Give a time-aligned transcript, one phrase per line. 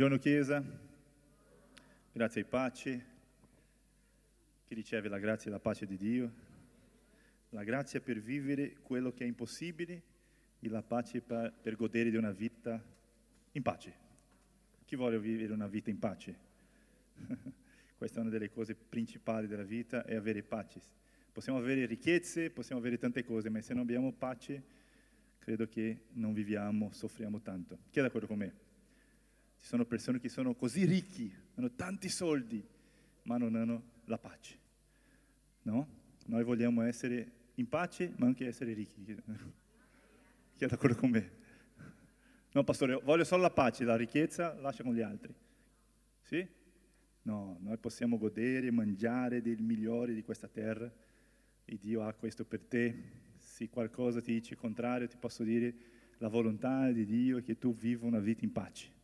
[0.00, 0.64] Buongiorno Chiesa,
[2.10, 3.04] grazie e pace,
[4.64, 6.32] chi riceve la grazia e la pace di Dio,
[7.50, 10.02] la grazia per vivere quello che è impossibile
[10.58, 12.82] e la pace per, per godere di una vita
[13.52, 13.94] in pace.
[14.86, 16.34] Chi vuole vivere una vita in pace?
[17.98, 20.80] Questa è una delle cose principali della vita, è avere pace.
[21.30, 24.62] Possiamo avere ricchezze, possiamo avere tante cose, ma se non abbiamo pace,
[25.38, 27.80] credo che non viviamo, soffriamo tanto.
[27.90, 28.68] Chi è d'accordo con me?
[29.60, 32.66] Ci sono persone che sono così ricchi, hanno tanti soldi,
[33.22, 34.58] ma non hanno la pace.
[35.62, 35.86] No?
[36.26, 39.04] Noi vogliamo essere in pace, ma anche essere ricchi.
[39.04, 41.38] Chi è d'accordo con me?
[42.52, 45.32] No, pastore, voglio solo la pace, la ricchezza lascia con gli altri.
[46.22, 46.46] Sì?
[47.22, 50.90] No, noi possiamo godere mangiare del migliore di questa terra
[51.64, 53.18] e Dio ha questo per te.
[53.36, 55.74] Se qualcosa ti dice il contrario, ti posso dire
[56.18, 58.98] la volontà di Dio è che tu viva una vita in pace.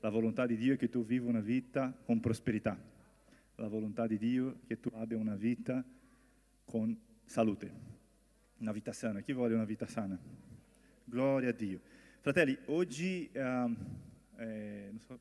[0.00, 2.78] La volontà di Dio è che tu viva una vita con prosperità.
[3.56, 5.82] La volontà di Dio è che tu abbia una vita
[6.66, 7.72] con salute,
[8.58, 9.20] una vita sana.
[9.20, 10.18] Chi vuole una vita sana?
[11.02, 11.80] Gloria a Dio.
[12.20, 13.38] Fratelli, oggi, uh,
[14.36, 15.18] eh, non so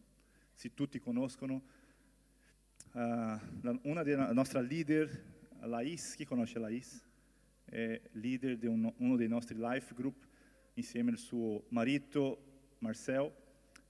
[0.52, 1.62] se tutti conoscono,
[2.92, 5.24] uh, una della nostra leader,
[5.62, 7.02] Lais, chi conosce Lais?
[7.64, 10.28] È leader di un, uno dei nostri life group
[10.74, 13.32] insieme al suo marito Marcel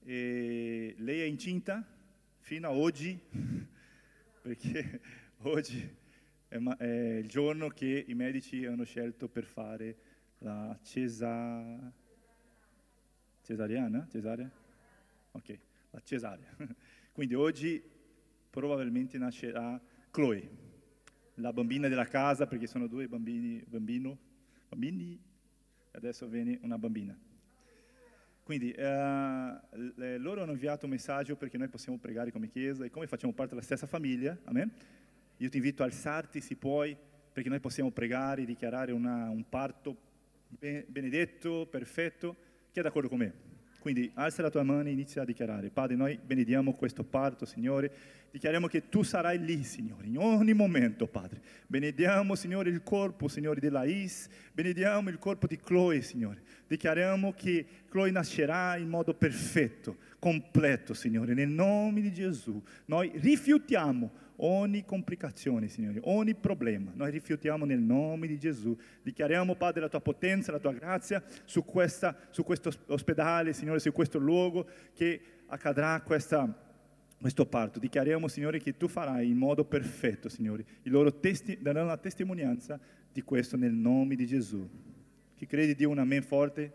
[0.08, 1.84] e lei è incinta
[2.38, 3.18] fino a oggi,
[4.40, 5.00] perché
[5.38, 5.96] oggi
[6.46, 6.86] è, è,
[7.18, 9.96] il giorno che i medici hanno scelto per fare
[10.38, 11.92] la cesa...
[13.42, 14.06] cesariana?
[14.08, 14.48] Cesarea?
[15.32, 15.58] Ok,
[15.90, 16.56] la cesarea.
[17.10, 17.82] Quindi oggi
[18.48, 19.80] probabilmente nascerà
[20.12, 20.48] Chloe,
[21.34, 24.16] la bambina della casa, perché sono due bambini, bambino,
[24.68, 25.20] bambini,
[25.90, 27.18] adesso viene una bambina.
[28.46, 29.58] Quindi eh,
[30.18, 33.54] loro hanno inviato un messaggio perché noi possiamo pregare come Chiesa e come facciamo parte
[33.54, 34.70] della stessa famiglia, amen?
[35.38, 36.96] Io ti invito a alzarti se puoi,
[37.32, 39.96] perché noi possiamo pregare, dichiarare una, un parto
[40.48, 42.36] benedetto, perfetto.
[42.70, 43.55] Chi è d'accordo con me?
[43.86, 45.70] Quindi alza la tua mano e inizia a dichiarare.
[45.70, 47.92] Padre, noi benediamo questo parto, Signore.
[48.32, 51.40] Dichiariamo che tu sarai lì, Signore, in ogni momento, Padre.
[51.68, 54.28] Benediamo, Signore, il corpo, Signore, di Lais.
[54.52, 56.42] Benediamo il corpo di Chloe, Signore.
[56.66, 62.60] Dichiariamo che Chloe nascerà in modo perfetto, completo, Signore, nel nome di Gesù.
[62.86, 66.92] Noi rifiutiamo ogni complicazione, Signore, ogni problema.
[66.94, 68.76] Noi rifiutiamo nel nome di Gesù.
[69.02, 73.92] Dichiariamo, Padre, la tua potenza, la tua grazia su, questa, su questo ospedale, Signore, su
[73.92, 76.64] questo luogo che accadrà questa
[77.18, 77.78] questo parto.
[77.78, 80.64] Dichiariamo, Signore, che tu farai in modo perfetto, Signore.
[80.82, 82.78] I loro testi daranno la testimonianza
[83.10, 84.68] di questo nel nome di Gesù.
[85.34, 86.72] Chi crede di un amen forte?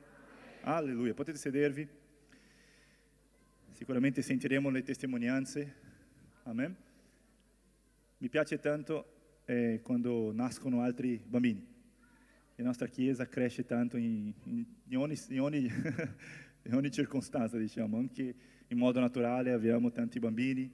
[0.61, 1.13] Alleluia.
[1.13, 1.87] Potete sedervi?
[3.69, 5.75] Sicuramente sentiremo le testimonianze.
[6.43, 6.75] Amen.
[8.21, 11.65] Mi piace tanto eh, quando nascono altri bambini.
[12.53, 15.65] La nostra Chiesa cresce tanto in, in, in, ogni, ogni,
[16.61, 18.35] in ogni circostanza, diciamo, anche
[18.67, 20.71] in modo naturale abbiamo tanti bambini.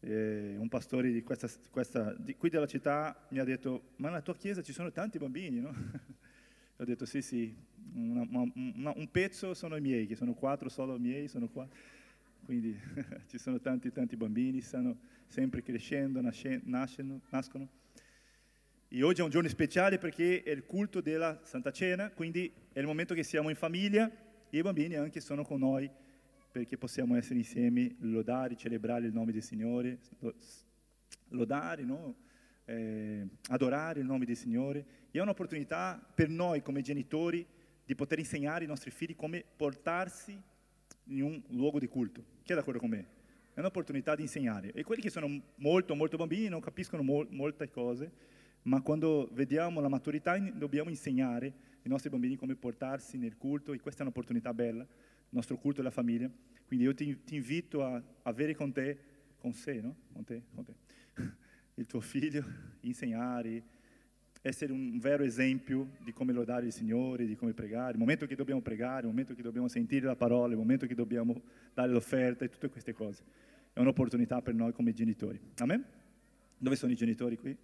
[0.00, 4.22] Eh, un pastore di questa, questa, di qui della città mi ha detto, ma nella
[4.22, 5.74] tua chiesa ci sono tanti bambini, no?
[6.78, 7.54] ho detto sì, sì,
[7.92, 11.68] una, una, un pezzo sono i miei, che sono quattro solo miei, sono qua.
[12.46, 12.78] Quindi
[13.26, 14.96] ci sono tanti, tanti bambini, stanno
[15.26, 17.68] sempre crescendo, nascendo, nascono.
[18.86, 22.78] E oggi è un giorno speciale perché è il culto della Santa Cena, quindi è
[22.78, 24.08] il momento che siamo in famiglia
[24.48, 25.90] e i bambini anche sono con noi
[26.52, 29.98] perché possiamo essere insieme, lodare, celebrare il nome del Signore,
[31.30, 32.14] lodare, no?
[32.64, 34.86] eh, adorare il nome del Signore.
[35.10, 37.44] E è un'opportunità per noi come genitori
[37.84, 40.40] di poter insegnare ai nostri figli come portarsi
[41.08, 42.24] in un luogo di culto.
[42.42, 43.06] Chi è d'accordo con me?
[43.52, 44.72] È un'opportunità di insegnare.
[44.72, 48.10] E quelli che sono molto, molto bambini non capiscono mo- molte cose,
[48.62, 53.80] ma quando vediamo la maturità dobbiamo insegnare ai nostri bambini come portarsi nel culto e
[53.80, 54.88] questa è un'opportunità bella, il
[55.28, 56.30] nostro culto della famiglia.
[56.66, 58.98] Quindi io ti, ti invito a avere con te,
[59.38, 59.94] con sé, no?
[60.12, 60.74] Con te, con te,
[61.74, 62.44] il tuo figlio,
[62.80, 63.62] insegnare,
[64.46, 68.36] essere un vero esempio di come lodare il Signore, di come pregare, il momento che
[68.36, 71.42] dobbiamo pregare, il momento che dobbiamo sentire la parola, il momento che dobbiamo
[71.74, 73.24] dare l'offerta e tutte queste cose.
[73.72, 75.40] È un'opportunità per noi come genitori.
[75.58, 75.84] Amen?
[76.56, 77.56] Dove sono i genitori qui?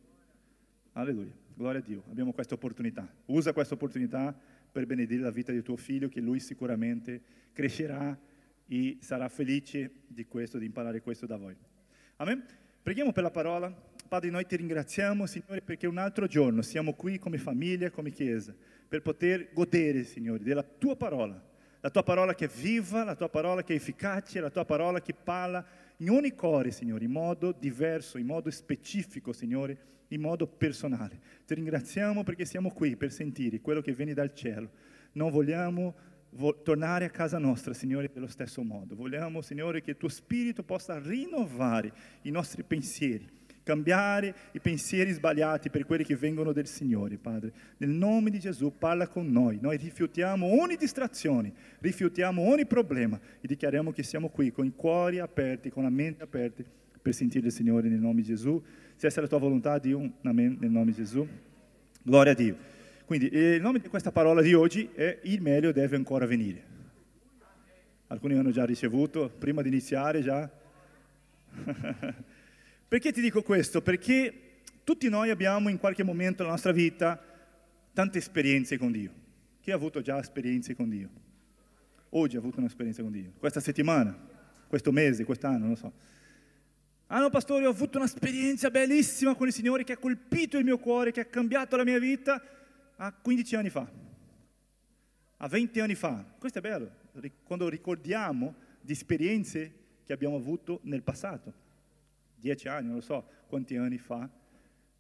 [0.94, 1.32] Alleluia.
[1.54, 2.02] Gloria a Dio.
[2.10, 3.08] Abbiamo questa opportunità.
[3.26, 4.36] Usa questa opportunità
[4.72, 8.18] per benedire la vita di tuo figlio, che lui sicuramente crescerà
[8.66, 11.54] e sarà felice di questo, di imparare questo da voi.
[12.16, 12.44] Amen?
[12.82, 13.72] Preghiamo per la parola.
[14.12, 18.54] Padre, noi ti ringraziamo, Signore, perché un altro giorno siamo qui come famiglia, come Chiesa,
[18.86, 21.42] per poter godere, Signore, della tua parola
[21.80, 25.00] La tua parola che è viva, la tua parola che è efficace, la tua parola
[25.00, 25.64] che parla
[25.96, 29.78] in ogni cuore, Signore, in modo diverso, in modo specifico, Signore,
[30.08, 31.18] in modo personale.
[31.46, 34.70] Ti ringraziamo perché siamo qui per sentire quello che viene dal cielo.
[35.12, 35.94] Non vogliamo
[36.32, 38.94] vo- tornare a casa nostra, Signore, dello stesso modo.
[38.94, 41.92] Vogliamo, Signore, che il tuo Spirito possa rinnovare
[42.24, 47.52] i nostri pensieri cambiare i pensieri sbagliati per quelli che vengono del Signore, Padre.
[47.78, 49.58] Nel nome di Gesù parla con noi.
[49.60, 55.18] Noi rifiutiamo ogni distrazione, rifiutiamo ogni problema e dichiariamo che siamo qui con i cuori
[55.18, 56.62] aperti, con la mente aperta
[57.00, 58.62] per sentire il Signore nel nome di Gesù.
[58.96, 61.26] Se essa è la tua volontà, Dio, un amen nel nome di Gesù.
[62.02, 62.56] Gloria a Dio.
[63.04, 66.70] Quindi il nome di questa parola di oggi è il meglio deve ancora venire.
[68.08, 70.50] Alcuni hanno già ricevuto, prima di iniziare già.
[72.92, 73.80] Perché ti dico questo?
[73.80, 77.18] Perché tutti noi abbiamo in qualche momento della nostra vita
[77.94, 79.10] tante esperienze con Dio.
[79.62, 81.08] Chi ha avuto già esperienze con Dio?
[82.10, 83.32] Oggi ha avuto un'esperienza con Dio.
[83.38, 84.14] Questa settimana,
[84.66, 85.92] questo mese, quest'anno, non lo so.
[87.06, 90.76] Ah no, pastore, ho avuto un'esperienza bellissima con il Signore che ha colpito il mio
[90.76, 92.42] cuore, che ha cambiato la mia vita
[92.96, 93.90] a 15 anni fa,
[95.38, 96.22] a 20 anni fa.
[96.38, 96.90] Questo è bello,
[97.42, 99.72] quando ricordiamo di esperienze
[100.04, 101.61] che abbiamo avuto nel passato
[102.42, 104.28] dieci anni, non so quanti anni fa.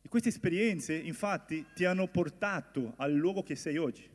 [0.00, 4.08] E queste esperienze, infatti, ti hanno portato al luogo che sei oggi.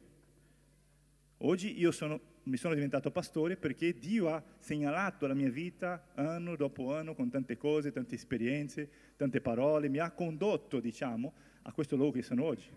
[1.42, 6.56] Oggi io sono, mi sono diventato pastore perché Dio ha segnalato la mia vita anno
[6.56, 11.34] dopo anno con tante cose, tante esperienze, tante parole, mi ha condotto, diciamo,
[11.64, 12.70] a questo luogo che sono oggi.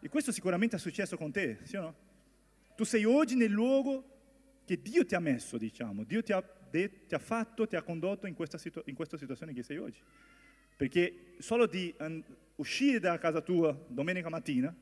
[0.00, 1.94] E questo sicuramente è successo con te, sì o no?
[2.74, 4.12] Tu sei oggi nel luogo
[4.64, 6.04] che Dio ti ha messo, diciamo.
[6.04, 6.42] Dio ti ha
[6.74, 9.78] de- ti ha fatto, ti ha condotto in questa, situ- in questa situazione che sei
[9.78, 10.00] oggi.
[10.76, 12.22] Perché solo di an-
[12.56, 14.74] uscire da casa tua domenica mattina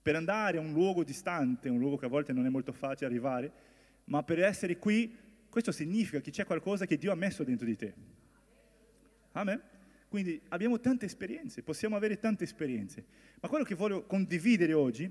[0.00, 3.06] per andare a un luogo distante, un luogo che a volte non è molto facile
[3.06, 3.52] arrivare,
[4.04, 5.12] ma per essere qui,
[5.48, 7.94] questo significa che c'è qualcosa che Dio ha messo dentro di te.
[9.32, 9.60] Amen?
[10.08, 13.04] Quindi abbiamo tante esperienze, possiamo avere tante esperienze,
[13.40, 15.10] ma quello che voglio condividere oggi,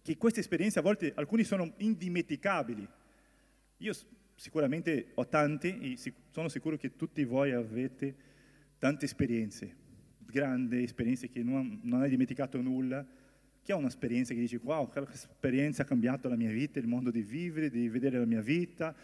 [0.00, 2.88] che queste esperienze a volte alcune sono indimenticabili.
[3.76, 3.92] Io
[4.40, 5.98] sicuramente ho tante e
[6.30, 8.14] sono sicuro che tutti voi avete
[8.78, 9.76] tante esperienze,
[10.24, 13.06] grandi esperienze che non, non hai dimenticato nulla.
[13.62, 17.10] Chi ha un'esperienza che dice, wow, quella esperienza ha cambiato la mia vita, il modo
[17.10, 18.94] di vivere, di vedere la mia vita, ha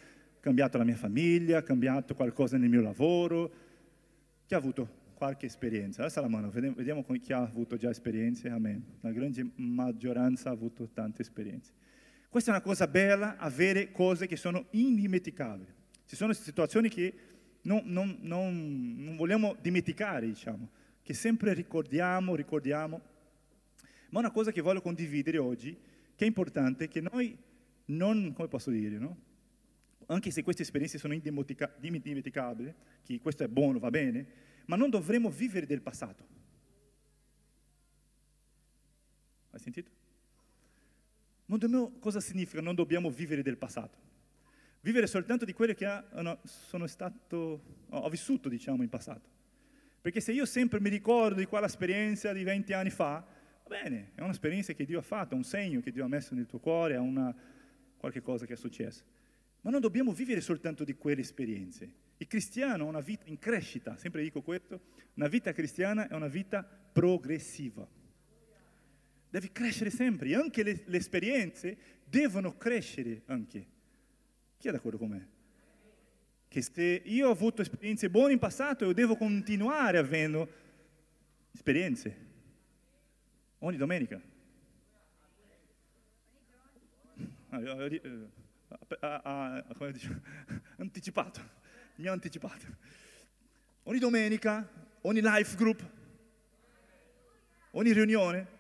[0.41, 3.53] cambiato la mia famiglia, ha cambiato qualcosa nel mio lavoro.
[4.47, 6.03] Chi ha avuto qualche esperienza?
[6.03, 8.49] Alza la mano, vediamo chi ha avuto già esperienze.
[8.49, 8.83] Amen.
[9.03, 11.73] La grande maggioranza ha avuto tante esperienze.
[12.29, 15.73] Questa è una cosa bella, avere cose che sono indimenticabili.
[16.07, 17.15] Ci sono situazioni che
[17.63, 20.69] non, non, non, non vogliamo dimenticare, diciamo,
[21.03, 23.01] che sempre ricordiamo, ricordiamo.
[24.11, 25.77] Ma una cosa che voglio condividere oggi,
[26.15, 27.37] che è importante, che noi
[27.87, 29.25] non, come posso dire, no?
[30.07, 32.75] anche se queste esperienze sono indimenticabili,
[33.05, 34.27] che questo è buono, va bene,
[34.67, 36.27] ma non dovremo vivere del passato.
[39.51, 39.91] Hai sentito?
[41.47, 43.99] Non dobbiamo, cosa significa non dobbiamo vivere del passato?
[44.81, 45.87] Vivere soltanto di quelle che
[46.45, 49.29] sono stato, ho vissuto, diciamo, in passato.
[50.01, 53.25] Perché se io sempre mi ricordo di quella esperienza di 20 anni fa,
[53.65, 56.35] va bene, è un'esperienza che Dio ha fatto, è un segno che Dio ha messo
[56.35, 57.35] nel tuo cuore, è una,
[57.97, 59.03] qualche cosa che è successo.
[59.63, 61.91] Ma non dobbiamo vivere soltanto di quelle esperienze.
[62.19, 64.81] Il cristiano ha una vita in crescita, sempre dico questo,
[65.15, 67.87] una vita cristiana è una vita progressiva
[69.29, 73.67] devi crescere sempre, anche le, le esperienze devono crescere anche.
[74.59, 75.29] Chi è d'accordo con me?
[76.49, 80.49] Che se io ho avuto esperienze buone in passato, io devo continuare avendo
[81.53, 82.25] esperienze.
[83.59, 84.21] Ogni domenica.
[87.49, 87.61] Ah,
[89.59, 90.21] eh, come dice,
[90.79, 91.41] anticipato,
[91.97, 92.67] mi ha anticipato.
[93.85, 94.69] Ogni domenica,
[95.03, 95.89] ogni life group,
[97.71, 98.56] ogni riunione,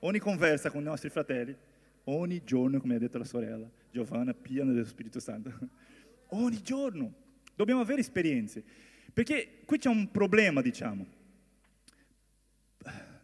[0.00, 1.56] ogni conversa con i nostri fratelli,
[2.04, 5.52] ogni giorno, come ha detto la sorella Giovanna, piena dello Spirito Santo.
[6.30, 7.12] ogni giorno.
[7.54, 8.62] Dobbiamo avere esperienze.
[9.12, 11.16] Perché qui c'è un problema, diciamo.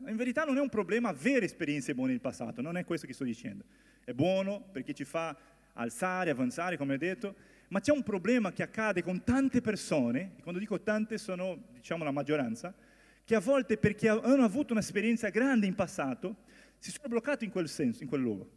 [0.07, 3.13] In verità non è un problema avere esperienze buone nel passato, non è questo che
[3.13, 3.65] sto dicendo.
[4.05, 5.37] È buono perché ci fa
[5.75, 7.35] alzare, avanzare, come ho detto,
[7.69, 12.05] ma c'è un problema che accade con tante persone, e quando dico tante sono, diciamo,
[12.05, 12.75] la maggioranza,
[13.25, 16.37] che a volte perché hanno avuto un'esperienza grande in passato,
[16.85, 18.51] si sono bloccati in quel senso, in quel luogo.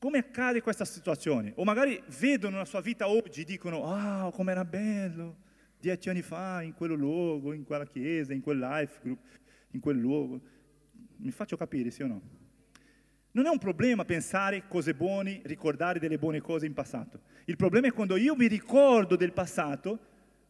[0.00, 1.52] Come accade questa situazione?
[1.54, 5.36] O magari vedono la sua vita oggi e dicono, ah, oh, com'era bello,
[5.78, 9.20] dieci anni fa, in quel luogo, in quella chiesa, in quel life group,
[9.70, 10.40] in quel luogo.
[11.18, 12.22] Mi faccio capire, sì o no?
[13.30, 17.20] Non è un problema pensare cose buone, ricordare delle buone cose in passato.
[17.44, 20.00] Il problema è quando io mi ricordo del passato,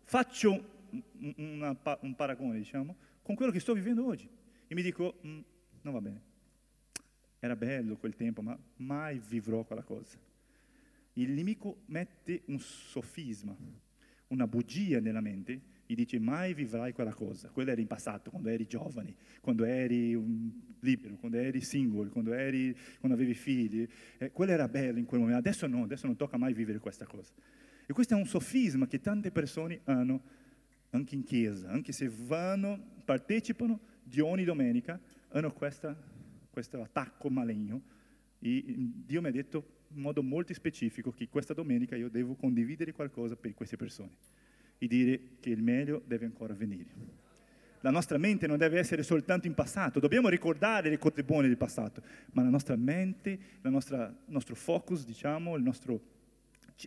[0.04, 0.88] faccio
[1.36, 4.38] una, un paragone, diciamo, con quello che sto vivendo oggi.
[4.70, 5.40] E mi dico, mm,
[5.82, 6.22] non va bene.
[7.40, 10.16] Era bello quel tempo, ma mai vivrò quella cosa.
[11.14, 13.56] Il nemico mette un sofisma,
[14.28, 17.48] una bugia nella mente gli dice mai vivrai quella cosa.
[17.48, 20.12] Quello era in passato, quando eri giovane, quando eri
[20.78, 23.88] libero, quando eri single, quando, eri, quando avevi figli.
[24.18, 25.40] Eh, quello era bello in quel momento.
[25.40, 27.32] Adesso no, adesso non tocca mai vivere questa cosa.
[27.86, 30.22] E questo è un sofisma che tante persone hanno
[30.90, 37.80] anche in chiesa, anche se vanno, partecipano di ogni domenica, hanno questo attacco maligno.
[38.40, 42.92] E Dio mi ha detto in modo molto specifico che questa domenica io devo condividere
[42.92, 44.16] qualcosa per queste persone
[44.78, 47.18] e dire che il meglio deve ancora venire.
[47.82, 51.56] La nostra mente non deve essere soltanto in passato, dobbiamo ricordare le cose buone del
[51.56, 52.02] passato,
[52.32, 53.70] ma la nostra mente, il
[54.26, 56.18] nostro focus, diciamo, il nostro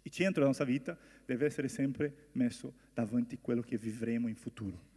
[0.01, 4.35] il centro della nostra vita deve essere sempre messo davanti a quello che vivremo in
[4.35, 4.91] futuro.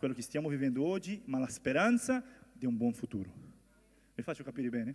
[0.00, 3.30] Quello che stiamo vivendo oggi, ma la speranza di un buon futuro.
[4.14, 4.94] Mi faccio capire bene?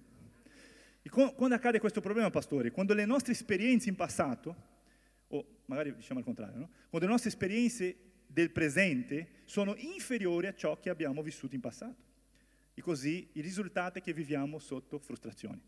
[1.03, 2.71] E quando accade questo problema, pastore?
[2.71, 4.55] Quando le nostre esperienze in passato
[5.27, 6.69] o magari diciamo al contrario, no?
[6.89, 7.95] quando le nostre esperienze
[8.25, 12.01] del presente sono inferiori a ciò che abbiamo vissuto in passato.
[12.73, 15.61] E così il risultato è che viviamo sotto frustrazioni.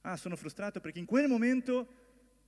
[0.00, 1.86] Ah, sono frustrato perché in quel momento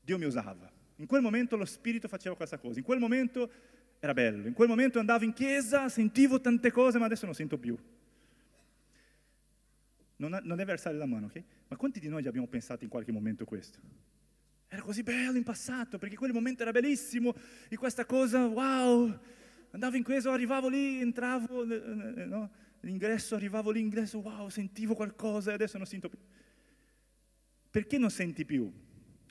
[0.00, 4.14] Dio mi usava, in quel momento lo Spirito faceva questa cosa, in quel momento era
[4.14, 7.76] bello, in quel momento andavo in chiesa, sentivo tante cose, ma adesso non sento più.
[10.16, 11.42] Non, non deve alzare la mano, ok?
[11.68, 13.78] Ma quanti di noi abbiamo pensato in qualche momento questo?
[14.68, 17.34] Era così bello in passato, perché quel momento era bellissimo,
[17.68, 19.18] e questa cosa, wow,
[19.72, 22.50] andavo in chiesa, arrivavo lì, entravo, eh, no?
[22.80, 26.18] l'ingresso, arrivavo lì, ingresso, wow, sentivo qualcosa e adesso non sento più.
[27.70, 28.72] Perché non senti più?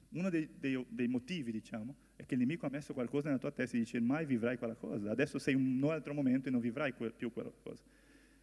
[0.10, 3.52] Uno dei, dei, dei, motivi, diciamo, è che il nemico ha messo qualcosa nella tua
[3.52, 6.60] testa e dice mai vivrai quella cosa, adesso sei in un altro momento e non
[6.60, 7.82] vivrai que- più quella cosa.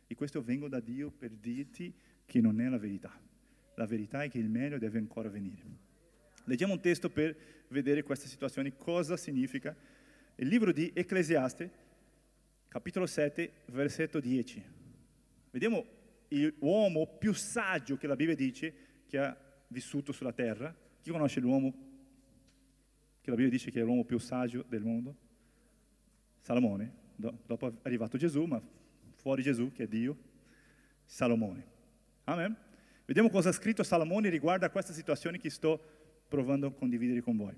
[0.06, 1.92] E questo vengo da Dio per dirti
[2.24, 3.12] che non è la verità.
[3.74, 5.62] La verità è che il meglio deve ancora venire.
[6.44, 7.36] Leggiamo un testo per
[7.68, 9.76] vedere questa situazione, cosa significa.
[10.36, 11.70] Il libro di Ecclesiaste,
[12.68, 14.64] capitolo 7, versetto 10.
[15.50, 15.84] Vediamo
[16.60, 18.74] l'uomo più saggio che la Bibbia dice
[19.06, 19.36] che ha
[19.68, 20.74] vissuto sulla terra.
[21.02, 21.85] Chi conosce l'uomo
[23.26, 25.16] che la Bibbia dice che è l'uomo più saggio del mondo?
[26.42, 26.92] Salomone.
[27.16, 28.62] dopo è arrivato Gesù, ma
[29.16, 30.16] fuori Gesù, che è Dio,
[31.04, 31.66] Salomone.
[32.22, 32.56] Amen.
[33.04, 35.82] Vediamo cosa ha scritto Salomone riguardo a questa situazione che sto
[36.28, 37.56] provando a condividere con voi.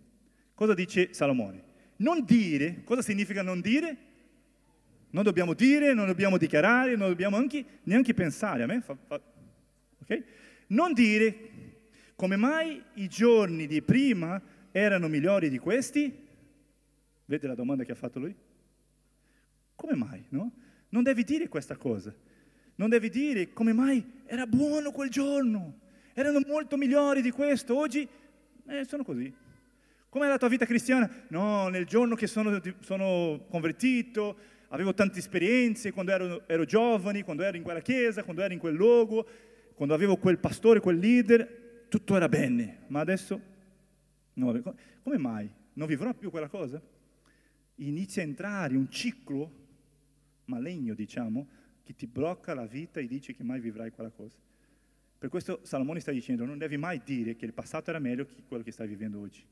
[0.54, 1.62] Cosa dice Salomone?
[1.96, 3.96] Non dire, cosa significa non dire?
[5.10, 8.62] Non dobbiamo dire, non dobbiamo dichiarare, non dobbiamo anche, neanche pensare.
[8.62, 9.20] A me fa, fa,
[10.00, 10.24] okay?
[10.68, 11.50] Non dire
[12.14, 14.40] come mai i giorni di prima
[14.72, 16.26] erano migliori di questi?
[17.24, 18.34] Vede la domanda che ha fatto lui?
[19.74, 20.52] Come mai, no?
[20.90, 22.14] Non devi dire questa cosa.
[22.76, 25.80] Non devi dire come mai era buono quel giorno.
[26.14, 27.76] Erano molto migliori di questo.
[27.76, 28.08] Oggi
[28.66, 29.32] eh, sono così.
[30.08, 31.08] Com'è la tua vita cristiana?
[31.28, 34.36] No, nel giorno che sono, sono convertito,
[34.68, 38.58] avevo tante esperienze, quando ero, ero giovane, quando ero in quella chiesa, quando ero in
[38.58, 39.26] quel luogo,
[39.74, 42.84] quando avevo quel pastore, quel leader, tutto era bene.
[42.86, 43.40] Ma adesso,
[44.38, 45.50] no, come mai?
[45.74, 46.80] Non vivrò più quella cosa?
[47.76, 49.66] Inizia a entrare un ciclo
[50.46, 51.46] maligno, diciamo,
[51.84, 54.36] che ti blocca la vita e dici che mai vivrai quella cosa.
[55.18, 58.42] Per questo Salomone sta dicendo, non devi mai dire che il passato era meglio che
[58.46, 59.44] quello che stai vivendo oggi.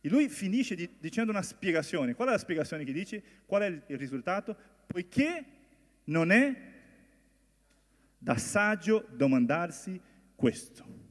[0.00, 2.14] E lui finisce di, dicendo una spiegazione.
[2.14, 3.22] Qual è la spiegazione che dice?
[3.46, 4.56] Qual è il, il risultato?
[4.86, 5.44] Poiché
[6.04, 6.54] non è
[8.16, 10.00] da saggio domandarsi
[10.34, 11.07] questo.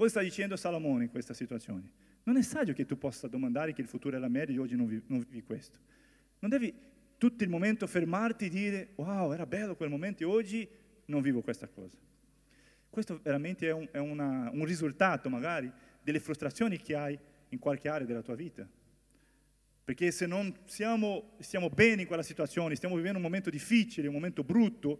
[0.00, 1.90] Cosa sta dicendo Salomone in questa situazione?
[2.22, 4.86] Non è saggio che tu possa domandare che il futuro era meglio e oggi non
[4.86, 5.78] vivi, non vivi questo.
[6.38, 6.74] Non devi
[7.18, 10.66] tutto il momento fermarti e dire, wow, era bello quel momento e oggi
[11.04, 11.98] non vivo questa cosa.
[12.88, 17.18] Questo veramente è, un, è una, un risultato magari delle frustrazioni che hai
[17.50, 18.66] in qualche area della tua vita.
[19.84, 24.14] Perché se non siamo, stiamo bene in quella situazione, stiamo vivendo un momento difficile, un
[24.14, 24.98] momento brutto,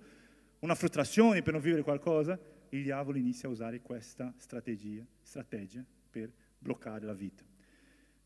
[0.58, 2.38] una frustrazione per non vivere qualcosa,
[2.70, 7.42] il diavolo inizia a usare questa strategia, strategia per bloccare la vita.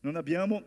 [0.01, 0.63] Non abbiamo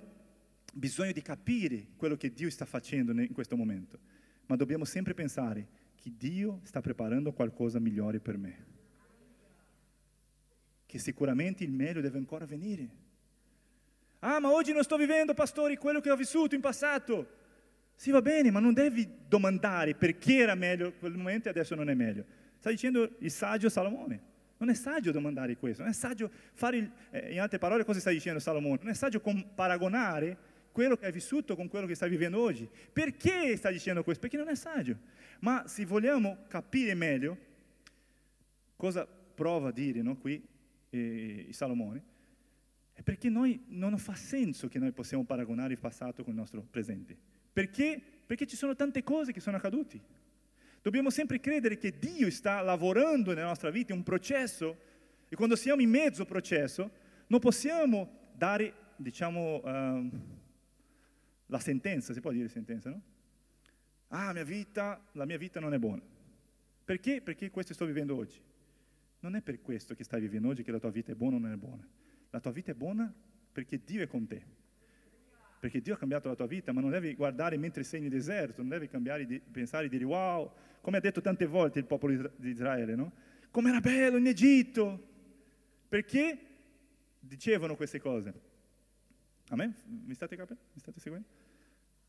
[0.72, 3.98] bisogno di capire quello che Dio sta facendo in questo momento,
[4.46, 8.76] ma dobbiamo sempre pensare che Dio sta preparando qualcosa migliore per me
[10.88, 12.88] che sicuramente il meglio deve ancora venire.
[14.20, 17.36] Ah, ma oggi non sto vivendo, pastori, quello che ho vissuto in passato.
[17.94, 21.90] Sì, va bene, ma non devi domandare perché era meglio quel momento e adesso non
[21.90, 22.24] è meglio.
[22.58, 24.36] Sta dicendo il saggio Salomone.
[24.58, 28.00] Non è saggio domandare questo, non è saggio fare, il, eh, in altre parole cosa
[28.00, 28.80] sta dicendo Salomone?
[28.82, 30.36] Non è saggio com- paragonare
[30.72, 32.68] quello che hai vissuto con quello che stai vivendo oggi.
[32.92, 34.22] Perché sta dicendo questo?
[34.22, 34.96] Perché non è saggio.
[35.40, 37.36] Ma se vogliamo capire meglio
[38.74, 40.44] cosa prova a dire no, qui
[40.90, 42.02] eh, Salomone,
[42.92, 46.66] è perché noi, non fa senso che noi possiamo paragonare il passato con il nostro
[46.68, 47.16] presente.
[47.52, 48.00] Perché?
[48.26, 50.00] Perché ci sono tante cose che sono accadute.
[50.88, 54.74] Dobbiamo sempre credere che Dio sta lavorando nella nostra vita, è un processo,
[55.28, 56.90] e quando siamo in mezzo al processo
[57.26, 60.10] non possiamo dare, diciamo, uh,
[61.44, 63.02] la sentenza, si può dire sentenza, no?
[64.08, 66.00] Ah, mia vita, la mia vita non è buona.
[66.86, 67.20] Perché?
[67.20, 68.40] Perché questo sto vivendo oggi.
[69.20, 71.38] Non è per questo che stai vivendo oggi che la tua vita è buona o
[71.38, 71.86] non è buona.
[72.30, 73.14] La tua vita è buona
[73.52, 74.42] perché Dio è con te.
[75.58, 78.62] Perché Dio ha cambiato la tua vita, ma non devi guardare mentre sei nel deserto,
[78.62, 80.50] non devi di, pensare e dire wow,
[80.80, 83.12] come ha detto tante volte il popolo di Israele, no?
[83.50, 85.06] Come bello in Egitto.
[85.88, 86.38] Perché
[87.18, 88.32] dicevano queste cose?
[89.48, 89.74] Amen?
[89.86, 90.62] Mi state capendo?
[90.72, 91.26] Mi state seguendo?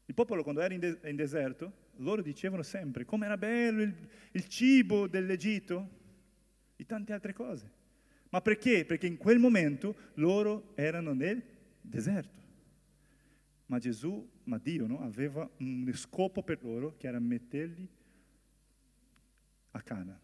[0.06, 3.94] Il popolo quando era in, de- in deserto, loro dicevano sempre come era bello il,
[4.32, 5.89] il cibo dell'Egitto
[6.75, 7.70] e tante altre cose.
[8.29, 8.86] Ma perché?
[8.86, 11.41] Perché in quel momento loro erano nel
[11.82, 12.38] deserto.
[13.70, 15.00] Ma Gesù, ma Dio, no?
[15.02, 17.88] aveva un scopo per loro che era metterli
[19.72, 20.20] a Cana.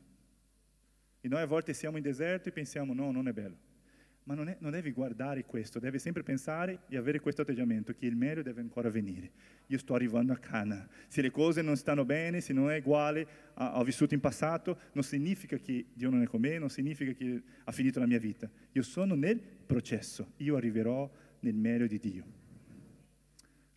[1.21, 3.57] E noi a volte siamo in deserto e pensiamo no, non è bello.
[4.23, 8.07] Ma non, è, non, devi guardare questo, devi sempre pensare e avere questo atteggiamento, che
[8.07, 9.31] il meglio deve ancora venire.
[9.67, 10.87] Io sto arrivando a Cana.
[11.07, 14.79] Se le cose non stanno bene, se non è uguale a, ho vissuto in passato,
[14.93, 18.17] non significa che Dio non è con me, non significa che ha finito la mia
[18.17, 18.49] vita.
[18.71, 21.07] Io sono nel processo, io arriverò
[21.41, 22.43] nel meglio di Dio.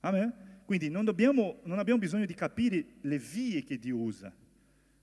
[0.01, 0.47] Amen?
[0.65, 4.31] Quindi non, dobbiamo, non abbiamo bisogno di capire le vie che Dio usa,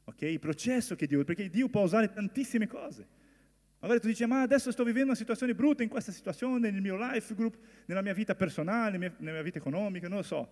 [0.04, 0.34] okay?
[0.34, 3.08] il processo che Dio usa, perché Dio può usare tantissime cose.
[3.80, 6.98] Magari tu dici, ma adesso sto vivendo una situazione brutta in questa situazione, nel mio
[6.98, 10.50] life group, nella mia vita personale, nella mia, vita economica, non lo so,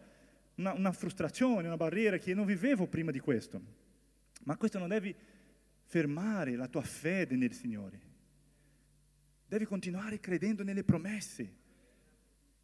[0.56, 3.62] una, una, frustrazione, una barriera che non vivevo prima di questo.
[4.44, 5.16] Ma questo non devi
[5.86, 8.00] fermare la tua fede nel Signore.
[9.48, 11.62] Devi continuare credendo nelle promesse.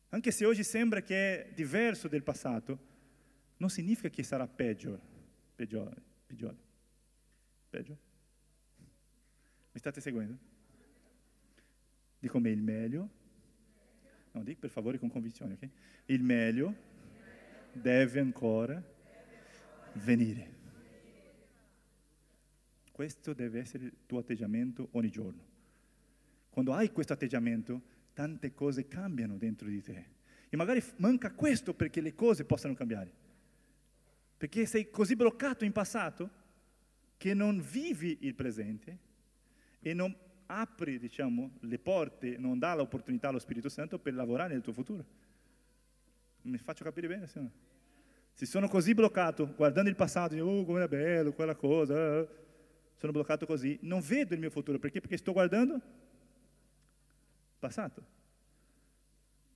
[0.10, 2.88] Anche se oggi sembra che è diverso del passato,
[3.58, 5.00] non significa che sarà peggio.
[5.56, 6.02] Peggiore.
[6.26, 6.58] Peggiore.
[7.70, 7.98] Peggio?
[9.72, 10.38] Mi state seguendo?
[12.18, 13.10] Dico me il meglio.
[14.32, 15.70] No, dico per favore con convinzione, ok?
[16.06, 16.76] Il meglio
[17.72, 18.84] deve ancora
[19.94, 20.58] venire.
[22.92, 25.48] Questo deve essere il tuo atteggiamento ogni giorno.
[26.50, 27.82] Quando hai questo atteggiamento,
[28.20, 30.06] tante cose cambiano dentro di te.
[30.50, 33.10] E magari manca questo perché le cose possano cambiare.
[34.36, 36.30] Perché sei così bloccato in passato
[37.16, 38.98] che non vivi il presente
[39.80, 40.14] e non
[40.48, 45.06] apri diciamo, le porte, non dà l'opportunità allo Spirito Santo per lavorare nel tuo futuro.
[46.42, 47.26] Mi faccio capire bene?
[47.26, 47.52] Se, no?
[48.34, 52.28] se sono così bloccato, guardando il passato, dico, oh, come è bello, quella cosa,
[52.98, 55.00] sono bloccato così, non vedo il mio futuro, perché?
[55.00, 56.08] Perché sto guardando
[57.60, 58.18] passato.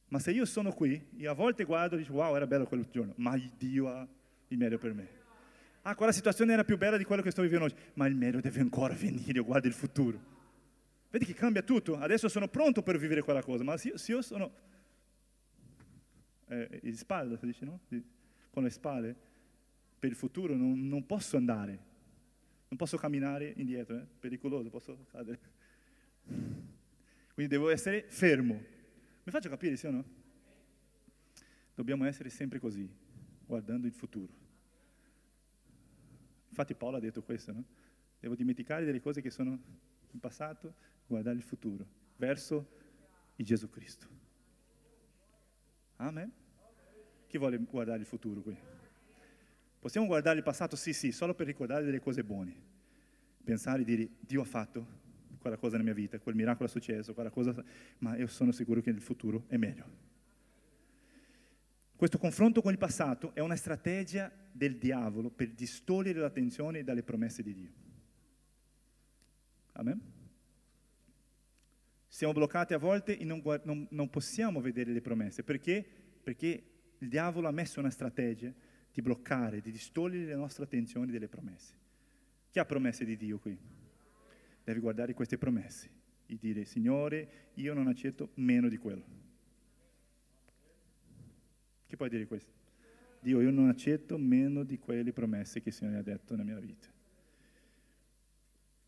[0.07, 2.85] Ma se io sono qui, e a volte guardo e dico, wow, era bello quel
[2.91, 4.07] giorno, ma Dio ha
[4.49, 5.21] il meglio per me.
[5.81, 8.39] Ah, quella situazione era più bella di quello che sto vivendo oggi, ma il meglio
[8.39, 10.31] deve ancora venire, io guardo il futuro.
[11.09, 11.97] Vedi che cambia tutto.
[11.97, 14.51] Adesso sono pronto per vivere quella cosa, ma se io, se io sono
[16.47, 17.79] eh, in spalla, si dice, no?
[18.49, 19.15] Con le spalle,
[19.99, 21.71] per il futuro non, non posso andare,
[22.67, 24.05] non posso camminare indietro, è eh?
[24.19, 25.39] pericoloso, posso cadere.
[27.33, 28.53] Quindi devo essere fermo.
[28.53, 30.05] Mi faccio capire, sì o no?
[31.73, 32.87] Dobbiamo essere sempre così,
[33.45, 34.31] guardando il futuro.
[36.49, 37.63] Infatti Paolo ha detto questo, no?
[38.19, 39.59] Devo dimenticare delle cose che sono
[40.11, 40.75] in passato
[41.07, 41.85] guardare il futuro,
[42.17, 42.67] verso
[43.37, 44.07] il Gesù Cristo.
[45.95, 46.31] Amen?
[47.27, 48.55] Chi vuole guardare il futuro qui?
[49.79, 50.75] Possiamo guardare il passato?
[50.75, 52.55] Sì, sì, solo per ricordare delle cose buone.
[53.43, 55.01] Pensare e dire, Dio ha fatto
[55.43, 57.53] quella cosa nella mia vita, quel miracolo è successo, quella cosa,
[57.99, 60.11] ma io sono sicuro che nel futuro è meglio.
[61.97, 67.43] Questo confronto con il passato è una strategia del diavolo per distogliere l'attenzione dalle promesse
[67.43, 67.71] di Dio.
[69.73, 70.01] Amen?
[72.07, 75.43] Siamo bloccati a volte e non, non, non possiamo vedere le promesse.
[75.43, 75.85] Perché?
[76.23, 76.63] Perché
[76.99, 78.53] il diavolo ha messo una strategia
[78.93, 81.73] di bloccare, di distogliere la nostra attenzione dalle promesse.
[82.49, 83.57] Chi ha promesse di Dio qui?
[84.63, 85.89] Devi guardare queste promesse
[86.25, 89.03] e dire, Signore, io non accetto meno di quello.
[91.87, 92.51] Chi può dire questo?
[93.19, 96.59] Dio, io non accetto meno di quelle promesse che il Signore ha detto nella mia
[96.59, 96.87] vita.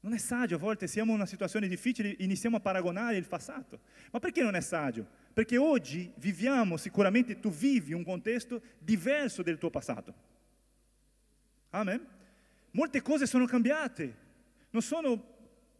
[0.01, 3.79] Non è saggio, a volte siamo in una situazione difficile, iniziamo a paragonare il passato.
[4.11, 5.07] Ma perché non è saggio?
[5.33, 10.13] Perché oggi viviamo, sicuramente tu vivi un contesto diverso del tuo passato.
[11.71, 12.05] Amen?
[12.71, 14.15] Molte cose sono cambiate,
[14.69, 15.34] non, sono,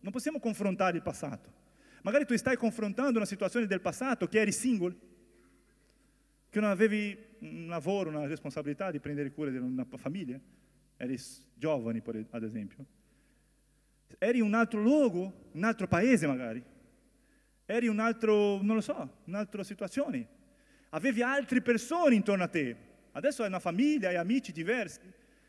[0.05, 1.51] non possiamo confrontare il passato.
[2.03, 4.95] Magari tu stai confrontando una situazione del passato che eri single,
[6.47, 10.39] che non avevi un lavoro, una responsabilità di prendere cura di una famiglia,
[10.97, 11.19] eri
[11.55, 12.85] giovane ad esempio,
[14.19, 16.63] eri in un altro luogo, un altro paese magari,
[17.65, 20.27] eri in un altro, non lo so, un'altra situazione,
[20.89, 22.77] avevi altre persone intorno a te,
[23.13, 24.99] adesso hai una famiglia, hai amici diversi,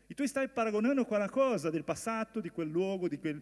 [0.07, 3.39] e tu stai paragonando quella cosa del passato, di quel luogo, di quel,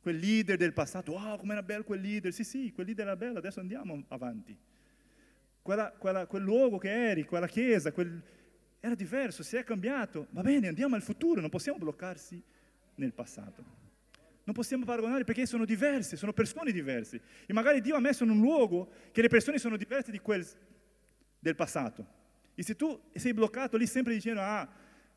[0.00, 3.38] quel leader del passato, wow, com'era bello quel leader, sì sì, quel leader era bello,
[3.38, 4.56] adesso andiamo avanti.
[5.62, 8.22] Quella, quella, quel luogo che eri, quella chiesa, quel,
[8.80, 12.42] era diverso, si è cambiato, va bene, andiamo al futuro, non possiamo bloccarsi
[12.94, 13.78] nel passato.
[14.42, 17.20] Non possiamo paragonare perché sono diverse, sono persone diverse.
[17.46, 20.46] E magari Dio ha messo in un luogo che le persone sono diverse di quel
[21.38, 22.18] del passato.
[22.54, 24.68] E se tu sei bloccato lì sempre dicendo, ah,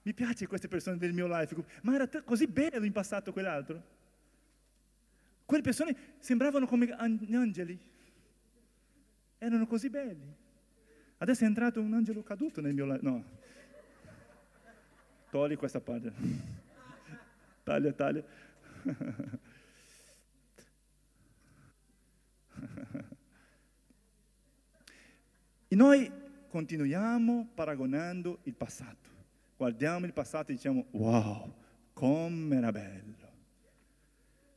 [0.04, 4.02] mi piace queste persone del mio life ma era t- così bello in passato quell'altro.
[5.46, 7.78] Quelle persone sembravano come angeli,
[9.38, 10.42] erano così belli.
[11.18, 13.00] Adesso è entrato un angelo caduto nel mio life.
[13.02, 13.24] No,
[15.30, 16.14] togli questa parte.
[17.64, 18.24] taglia, taglia.
[25.68, 26.12] e noi
[26.48, 29.10] continuiamo paragonando il passato.
[29.58, 31.54] Guardiamo il passato e diciamo, wow,
[31.94, 33.23] com'era bello.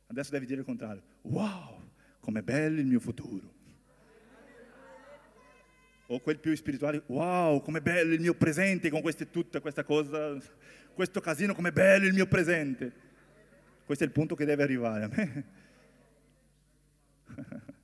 [0.07, 1.89] Adesso devi dire il contrario, wow,
[2.19, 3.55] com'è bello il mio futuro.
[6.07, 10.37] O quel più spirituale, wow, com'è bello il mio presente con queste, tutta questa cosa,
[10.93, 13.05] questo casino, com'è bello il mio presente.
[13.83, 15.45] Questo è il punto che deve arrivare a me.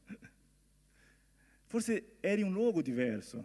[1.68, 3.44] Forse eri un luogo diverso,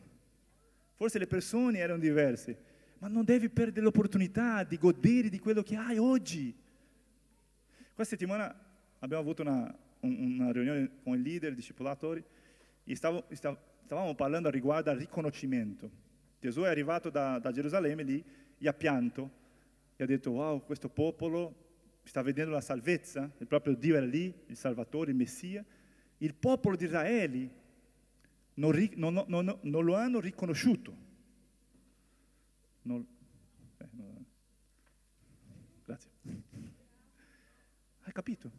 [0.96, 2.58] forse le persone erano diverse,
[2.98, 6.54] ma non devi perdere l'opportunità di godere di quello che hai oggi.
[7.94, 8.67] Questa settimana
[9.00, 12.24] abbiamo avuto una, una riunione con i leader, i discepolatori,
[12.84, 15.90] e stavo, stavamo parlando riguardo al riconoscimento.
[16.40, 18.24] Gesù è arrivato da, da Gerusalemme lì
[18.58, 19.30] e ha pianto
[19.96, 21.66] e ha detto, wow, questo popolo
[22.04, 25.64] sta vedendo la salvezza, il proprio Dio era lì, il Salvatore, il Messia,
[26.18, 27.50] il popolo di Israele
[28.54, 31.06] non, non, non, non lo hanno riconosciuto.
[32.86, 33.88] Eh,
[35.84, 36.10] grazie.
[38.02, 38.57] Hai capito?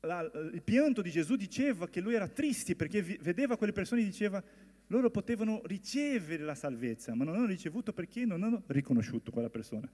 [0.00, 4.04] La, il pianto di Gesù diceva che lui era triste perché vedeva quelle persone e
[4.04, 4.42] diceva
[4.86, 9.88] loro potevano ricevere la salvezza, ma non hanno ricevuto perché non hanno riconosciuto quella persona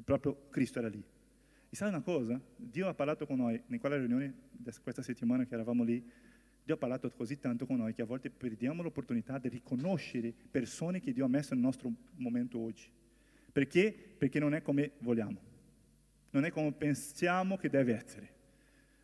[0.00, 1.02] il proprio Cristo era lì.
[1.72, 2.40] E sai una cosa?
[2.56, 4.48] Dio ha parlato con noi, in quella riunione
[4.82, 6.02] questa settimana che eravamo lì,
[6.64, 11.00] Dio ha parlato così tanto con noi che a volte perdiamo l'opportunità di riconoscere persone
[11.00, 12.90] che Dio ha messo nel nostro momento oggi.
[13.52, 13.92] Perché?
[13.92, 15.38] Perché non è come vogliamo,
[16.30, 18.38] non è come pensiamo che deve essere.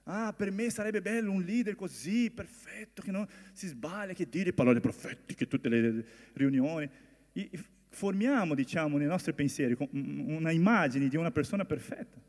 [0.08, 4.52] Ah, per me sarebbe bello un leader così, perfetto, che non si sbaglia, che dire
[4.52, 6.88] parole profetiche, tutte le riunioni.
[7.32, 7.50] E
[7.88, 12.20] formiamo, diciamo, nei nostri pensieri una immagine di una persona perfetta.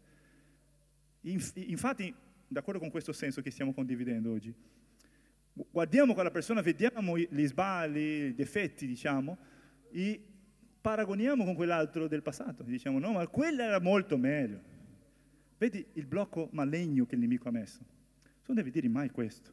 [1.22, 2.12] Infatti,
[2.48, 4.52] d'accordo con questo senso che stiamo condividendo oggi,
[5.54, 9.38] guardiamo quella persona, vediamo gli sbagli, i difetti, diciamo,
[9.92, 10.20] e
[10.82, 12.64] paragoniamo con quell'altro del passato.
[12.64, 14.76] Diciamo, no, ma quello era molto meglio.
[15.58, 17.80] Vedi il blocco maligno che il nemico ha messo.
[18.44, 19.52] Tu non devi dire mai questo.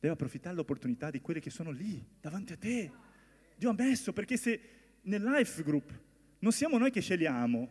[0.00, 2.90] Devi approfittare dell'opportunità di quelli che sono lì, davanti a te.
[3.56, 4.60] Dio ha messo, perché se
[5.02, 5.92] nel life group
[6.40, 7.68] non siamo noi che scegliamo,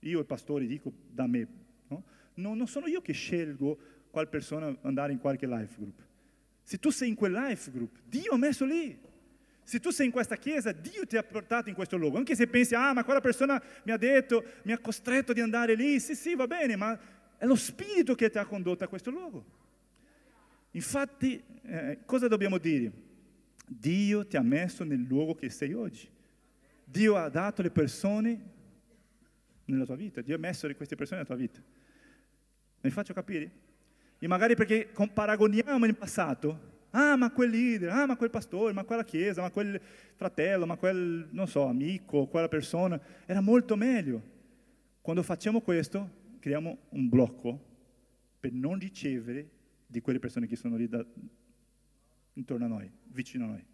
[0.00, 1.46] io e i pastori dico da me,
[1.88, 2.04] no?
[2.34, 2.54] no?
[2.54, 3.78] non sono io che scelgo
[4.10, 6.06] quale persona andare in qualche life group.
[6.62, 8.98] Se tu sei in quel life group, Dio ha messo lì.
[9.68, 12.16] Se tu sei in questa chiesa, Dio ti ha portato in questo luogo.
[12.16, 15.74] Anche se pensi, ah, ma quella persona mi ha detto, mi ha costretto di andare
[15.74, 16.00] lì.
[16.00, 16.98] Sì, sì, va bene, ma
[17.36, 19.44] è lo Spirito che ti ha condotto a questo luogo.
[20.70, 22.90] Infatti, eh, cosa dobbiamo dire?
[23.66, 26.08] Dio ti ha messo nel luogo che sei oggi.
[26.82, 28.40] Dio ha dato le persone
[29.66, 31.62] nella tua vita, Dio ha messo queste persone nella tua vita.
[32.80, 33.50] Mi faccio capire?
[34.18, 38.84] E magari perché paragoniamo il passato, ah ma quel leader, ah ma quel pastore, ma
[38.84, 39.80] quella chiesa, ma quel
[40.14, 44.36] fratello, ma quel, non so, amico, quella persona, era molto meglio.
[45.00, 47.66] Quando facciamo questo, creiamo un blocco
[48.40, 49.48] per non ricevere
[49.86, 51.04] di quelle persone che sono lì da,
[52.34, 53.64] intorno a noi, vicino a noi.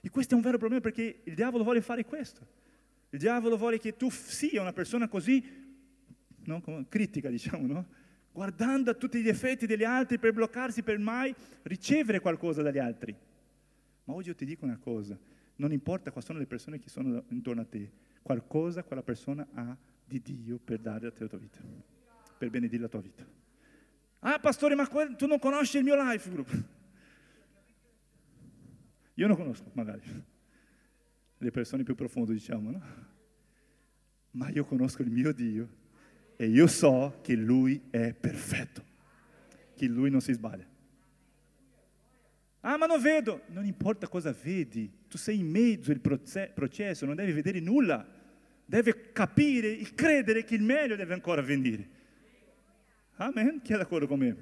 [0.00, 2.46] E questo è un vero problema perché il diavolo vuole fare questo.
[3.10, 5.44] Il diavolo vuole che tu sia una persona così
[6.44, 6.86] no?
[6.88, 7.86] critica, diciamo, no?
[8.32, 13.14] Guardando a tutti gli effetti degli altri per bloccarsi, per mai ricevere qualcosa dagli altri.
[14.04, 15.18] Ma oggi io ti dico una cosa,
[15.56, 17.90] non importa quali sono le persone che sono intorno a te,
[18.22, 21.60] qualcosa quella persona ha di Dio per dare la tua vita,
[22.38, 23.24] per benedire la tua vita.
[24.20, 26.64] Ah, pastore, ma tu non conosci il mio life group.
[29.14, 30.02] Io non conosco, magari,
[31.38, 32.82] le persone più profonde, diciamo, no?
[34.32, 35.68] Ma io conosco il mio Dio
[36.40, 38.82] e io so che Lui è perfetto,
[39.74, 40.66] che Lui non si sbaglia.
[42.60, 43.42] Ah, ma non vedo.
[43.48, 48.06] Non importa cosa vedi, tu sei in mezzo al processo, non devi vedere nulla.
[48.64, 51.86] Devi capire e credere che il meglio deve ancora venire.
[53.16, 53.60] Amen?
[53.60, 54.36] Chi è d'accordo con me?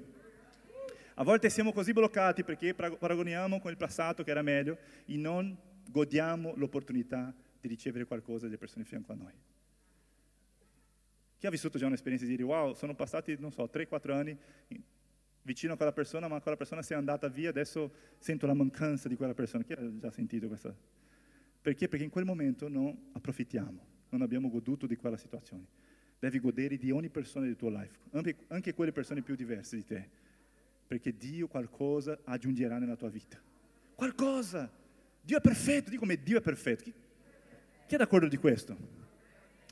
[1.14, 5.56] A volte siamo così bloccati perché paragoniamo con il passato che era meglio e non
[5.90, 9.32] godiamo l'opportunità di ricevere qualcosa dalle persone fianco a noi.
[11.38, 14.36] Chi ha vissuto già un'esperienza di dire wow, sono passati, non so, 3-4 anni
[15.42, 19.08] vicino a quella persona, ma quella persona si è andata via, adesso sento la mancanza
[19.08, 19.64] di quella persona.
[19.64, 20.76] Chi ha già sentito questa?
[21.62, 21.88] Perché?
[21.88, 25.64] Perché in quel momento non approfittiamo, non abbiamo goduto di quella situazione.
[26.18, 29.84] Devi godere di ogni persona del tuo life, anche, anche quelle persone più diverse di
[29.84, 30.08] te,
[30.86, 33.40] perché Dio qualcosa aggiungerà nella tua vita.
[33.94, 34.70] Qualcosa!
[35.20, 36.82] Dio è perfetto, dico come Dio è perfetto.
[36.82, 36.94] Chi,
[37.86, 38.97] chi è d'accordo di questo?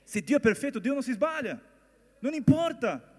[0.07, 1.61] Se Dio è perfetto, Dio non si sbaglia.
[2.21, 3.12] Non importa.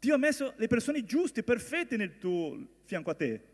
[0.00, 3.44] Dio ha messo le persone giuste, perfette nel tuo fianco a te.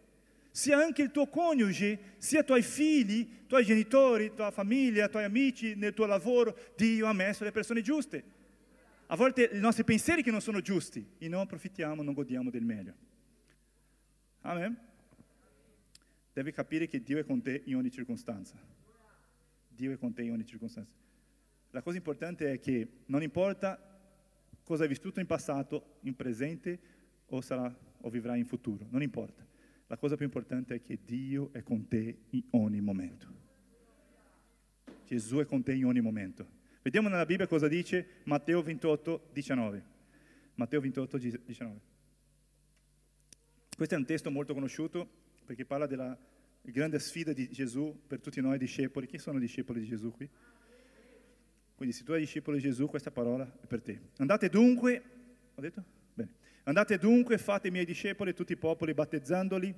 [0.53, 5.11] Sia anche il tuo coniuge, sia i tuoi figli, i tuoi genitori, tua famiglia, i
[5.11, 6.57] tuoi amici, nel tuo lavoro.
[6.77, 8.23] Dio ha messo le persone giuste.
[9.07, 12.63] A volte i nostri pensieri che non sono giusti e non approfittiamo, non godiamo del
[12.63, 12.95] meglio.
[14.43, 14.79] Amen?
[16.33, 18.55] Devi capire che Dio è con te in ogni circostanza.
[19.67, 21.01] Dio è con te in ogni circostanza.
[21.71, 23.79] La cosa importante è che non importa
[24.63, 26.79] cosa hai vissuto in passato, in presente
[27.27, 29.47] o, sarà, o vivrai in futuro, non importa.
[29.87, 33.27] La cosa più importante è che Dio è con te in ogni momento.
[35.05, 36.59] Gesù è con te in ogni momento.
[36.83, 39.85] Vediamo nella Bibbia cosa dice Matteo 28, 19.
[40.55, 41.81] Matteo 28, 19.
[43.77, 45.09] Questo è un testo molto conosciuto
[45.45, 46.17] perché parla della
[46.63, 49.07] grande sfida di Gesù per tutti noi discepoli.
[49.07, 50.29] Chi sono discepoli di Gesù qui?
[51.81, 53.99] Quindi se tu sei discepolo di Gesù, questa parola è per te.
[54.19, 55.03] Andate dunque,
[55.55, 55.83] ho detto?
[56.13, 56.35] Bene.
[56.65, 59.75] Andate dunque, fate i miei discepoli tutti i popoli, battezzandoli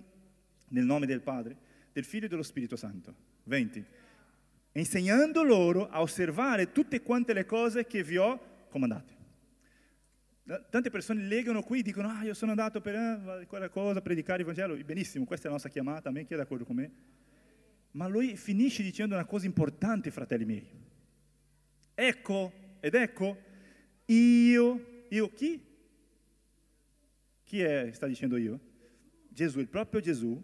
[0.71, 1.57] nel nome del Padre,
[1.93, 3.15] del Figlio e dello Spirito Santo.
[3.45, 3.85] 20.
[4.73, 9.15] Insegnando loro a osservare tutte quante le cose che vi ho comandate.
[10.71, 14.47] Tante persone legano qui dicono, ah, io sono andato per eh, quella cosa, predicare il
[14.47, 14.75] Vangelo.
[14.85, 16.93] Benissimo, questa è la nostra chiamata, a me chi è d'accordo con me?
[17.93, 20.91] Ma lui finisce dicendo una cosa importante, fratelli miei.
[22.05, 23.41] Ecco, ed ecco,
[24.07, 25.65] io, io chi?
[27.45, 28.59] Chi è, sta dicendo io?
[29.29, 30.43] Gesù, il proprio Gesù.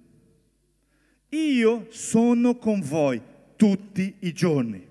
[1.30, 3.20] Io sono con voi
[3.56, 4.86] tutti i giorni,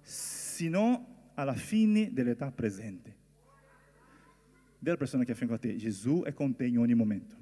[0.00, 3.16] sino alla fine dell'età presente.
[4.76, 7.36] Della persona che è a a te, Gesù è con te in ogni momento.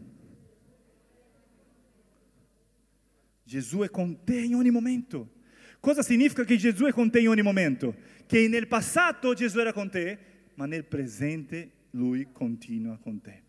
[3.42, 5.36] Gesù è con te in ogni momento.
[5.80, 7.94] Cosa significa che Gesù è con te in ogni momento?
[8.26, 10.18] Che nel passato Gesù era con te,
[10.54, 13.42] ma nel presente Lui continua con te.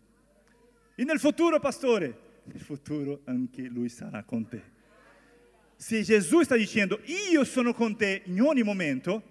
[0.94, 4.78] E nel futuro, pastore, nel futuro anche Lui sarà con te.
[5.76, 7.00] Se Gesù sta dicendo
[7.32, 9.22] io sono con te in ogni momento,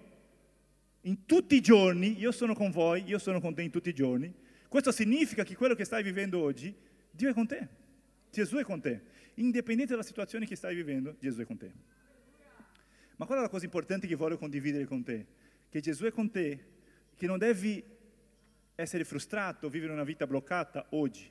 [1.02, 3.94] in tutti i giorni, io sono con voi, io sono con te in tutti i
[3.94, 4.32] giorni,
[4.68, 6.74] questo significa che quello che stai vivendo oggi,
[7.10, 7.66] Dio è con te.
[8.30, 9.00] Gesù è con te.
[9.34, 11.72] Indipendente dalla situazione che stai vivendo, Gesù è con te.
[13.20, 15.26] Ma qual è la cosa importante che voglio condividere con te?
[15.68, 16.64] Che Gesù è con te,
[17.14, 17.84] che non devi
[18.74, 21.30] essere frustrato, vivere una vita bloccata oggi,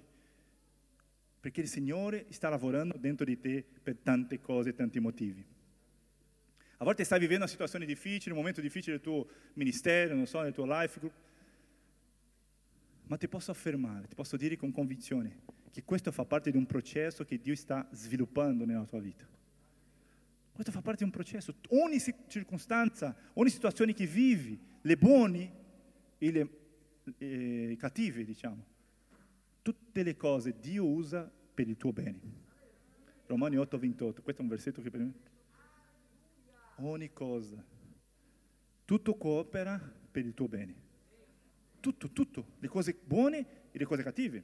[1.39, 5.43] perché il Signore sta lavorando dentro di te per tante cose, tanti motivi.
[6.77, 10.41] A volte stai vivendo una situazione difficile, un momento difficile del tuo ministero, non so,
[10.41, 11.13] nel tuo life group,
[13.07, 15.39] ma ti posso affermare, ti posso dire con convinzione
[15.71, 19.37] che questo fa parte di un processo che Dio sta sviluppando nella tua vita.
[20.59, 21.55] Questo fa parte di un processo.
[21.69, 25.53] Ogni circostanza, ogni situazione che vivi, le buone
[26.17, 26.49] e le
[27.17, 28.65] eh, cattive, diciamo,
[29.61, 32.19] tutte le cose Dio usa per il tuo bene.
[33.27, 35.13] Romani 8, 28, questo è un versetto che per me...
[36.79, 37.63] Ogni cosa,
[38.83, 39.79] tutto coopera
[40.11, 40.75] per il tuo bene.
[41.79, 43.37] Tutto, tutto, le cose buone
[43.71, 44.43] e le cose cattive.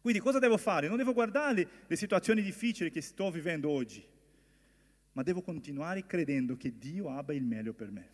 [0.00, 0.88] Quindi cosa devo fare?
[0.88, 4.14] Non devo guardare le situazioni difficili che sto vivendo oggi
[5.16, 8.08] ma devo continuare credendo che Dio abbia il meglio per me.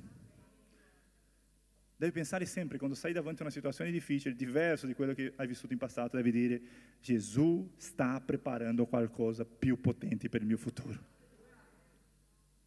[1.96, 5.48] Devi pensare sempre, quando sei davanti a una situazione difficile, diverso di quello che hai
[5.48, 6.60] vissuto in passato, devi dire,
[7.00, 11.04] Gesù sta preparando qualcosa più potente per il mio futuro.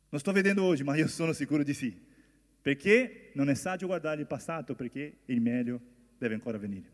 [0.09, 1.97] Non sto vedendo oggi, ma io sono sicuro di sì.
[2.61, 5.79] Perché non è saggio guardare il passato, perché il meglio
[6.17, 6.91] deve ancora venire.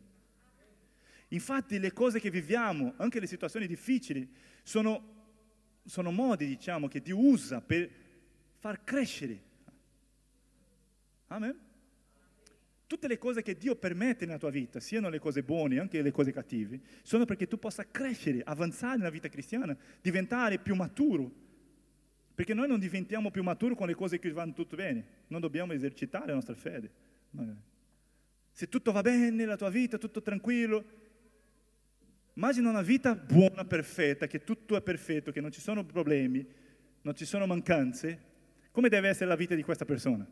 [1.29, 5.20] Infatti le cose che viviamo, anche le situazioni difficili, sono,
[5.85, 7.89] sono modi, diciamo, che Dio usa per
[8.57, 9.49] far crescere.
[11.27, 11.69] Amen
[12.91, 16.11] tutte le cose che Dio permette nella tua vita, siano le cose buone, anche le
[16.11, 21.31] cose cattive, sono perché tu possa crescere, avanzare nella vita cristiana, diventare più maturo.
[22.35, 25.71] Perché noi non diventiamo più maturi con le cose che vanno tutto bene, non dobbiamo
[25.71, 26.91] esercitare la nostra fede.
[28.51, 30.83] Se tutto va bene nella tua vita, tutto tranquillo,
[32.33, 36.45] immagina una vita buona, perfetta, che tutto è perfetto, che non ci sono problemi,
[37.01, 38.29] non ci sono mancanze,
[38.71, 40.25] come deve essere la vita di questa persona?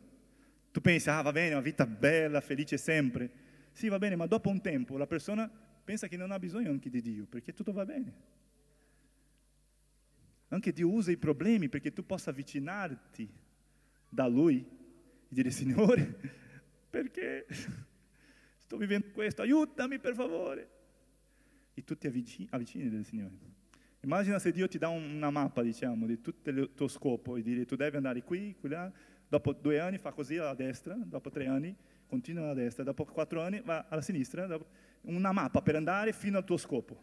[0.72, 3.30] Tu pensi, ah va bene, una vita bella, felice sempre.
[3.72, 5.50] Sì, va bene, ma dopo un tempo la persona
[5.84, 8.38] pensa che non ha bisogno anche di Dio, perché tutto va bene.
[10.48, 13.28] Anche Dio usa i problemi perché tu possa avvicinarti
[14.08, 16.18] da Lui e dire, Signore,
[16.90, 17.46] perché
[18.58, 20.78] sto vivendo questo, aiutami per favore.
[21.80, 23.32] E tu ti avvicini, avvicini del Signore.
[24.02, 27.64] Immagina se Dio ti dà una mappa, diciamo, di tutto il tuo scopo e dire
[27.64, 28.92] tu devi andare qui, qui, là,
[29.26, 31.74] dopo due anni fa così alla destra, dopo tre anni
[32.06, 34.66] continua alla destra, dopo quattro anni va alla sinistra, dopo,
[35.02, 37.02] una mappa per andare fino al tuo scopo.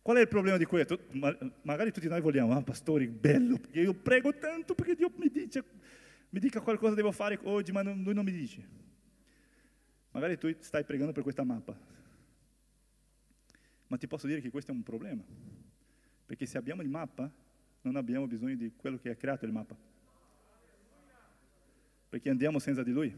[0.00, 0.98] Qual è il problema di questo?
[1.60, 5.62] magari tutti noi vogliamo, ah pastori, bello, perché io prego tanto perché Dio mi dice,
[6.30, 8.66] mi dica qualcosa devo fare oggi, ma lui non mi dice.
[10.12, 11.78] Magari tu stai pregando per questa mappa,
[13.90, 15.22] ma ti posso dire che questo è un problema,
[16.26, 17.30] perché se abbiamo il mappa,
[17.82, 19.76] non abbiamo bisogno di quello che ha creato il mappa
[22.10, 23.14] perché andiamo senza di Lui.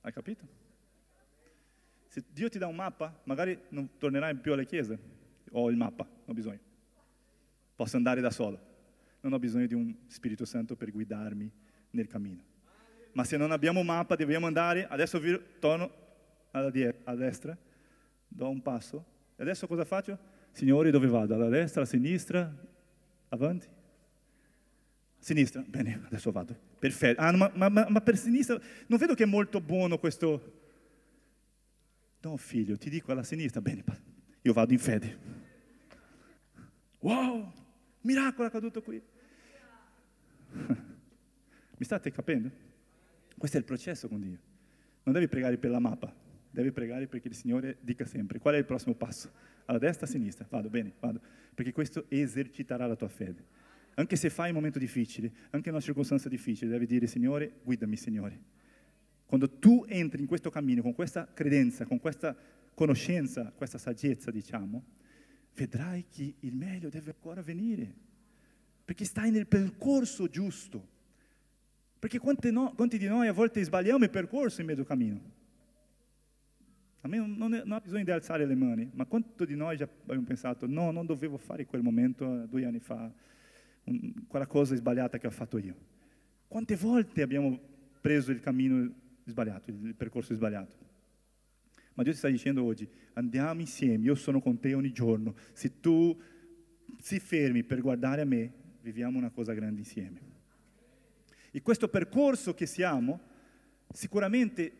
[0.00, 0.46] Hai capito?
[2.06, 4.98] Se Dio ti dà un mappa, magari non tornerai più alle chiese.
[5.50, 6.60] Ho il mappa, non ho bisogno.
[7.74, 8.70] Posso andare da solo.
[9.20, 11.50] Non ho bisogno di un Spirito Santo per guidarmi
[11.90, 12.44] nel cammino.
[13.12, 14.86] Ma se non abbiamo un mappa, dobbiamo andare.
[14.86, 15.20] Adesso
[15.58, 16.01] torno
[16.52, 17.56] alla, die- alla destra,
[18.28, 19.04] do un passo.
[19.36, 20.18] E adesso cosa faccio?
[20.52, 21.34] Signore, dove vado?
[21.34, 22.54] Alla destra, alla sinistra,
[23.28, 23.66] avanti?
[25.18, 25.62] Sinistra?
[25.66, 26.56] Bene, adesso vado.
[26.78, 27.20] Perfetto.
[27.20, 30.60] Ah, ma, ma, ma, per sinistra non vedo che è molto buono questo...
[32.20, 33.60] No, figlio, ti dico alla sinistra.
[33.60, 33.84] Bene,
[34.42, 35.18] io vado in fede.
[37.00, 37.52] Wow,
[38.02, 39.02] miracolo è accaduto qui.
[41.76, 42.50] Mi state capendo?
[43.36, 44.38] Questo è il processo con Dio.
[45.02, 46.14] Non devi pregare per la mappa,
[46.52, 49.32] devi pregare perché il Signore dica sempre qual è il prossimo passo.
[49.64, 50.46] Alla destra, a sinistra.
[50.48, 51.20] Vado, bene, vado.
[51.54, 53.44] Perché questo eserciterà la tua fede.
[53.94, 57.96] Anche se fai un momento difficile, anche in una circostanza difficile, devi dire Signore, guidami
[57.96, 58.40] Signore.
[59.26, 62.36] Quando tu entri in questo cammino, con questa credenza, con questa
[62.74, 64.84] conoscenza, questa saggezza, diciamo,
[65.54, 67.94] vedrai che il meglio deve ancora venire,
[68.84, 70.88] perché stai nel percorso giusto.
[71.98, 75.40] Perché quanti, no, quanti di noi a volte sbagliamo il percorso in mezzo cammino?
[77.04, 80.22] A me non, non, ha bisogno di alzare le mani, ma quanto di noi abbiamo
[80.22, 83.12] pensato, no, non dovevo fare quel momento due anni fa,
[84.28, 85.74] quella cosa sbagliata che ho fatto io.
[86.46, 87.58] Quante volte abbiamo
[88.00, 88.88] preso il cammino
[89.24, 90.76] sbagliato, il percorso sbagliato?
[91.94, 95.34] Ma Dio ti sta dicendo oggi, andiamo insieme, io sono con te ogni giorno.
[95.52, 96.16] Se tu
[96.98, 100.20] si fermi per guardare a me, viviamo una cosa grande insieme.
[101.50, 103.20] E questo percorso che siamo,
[103.92, 104.72] sicuramente,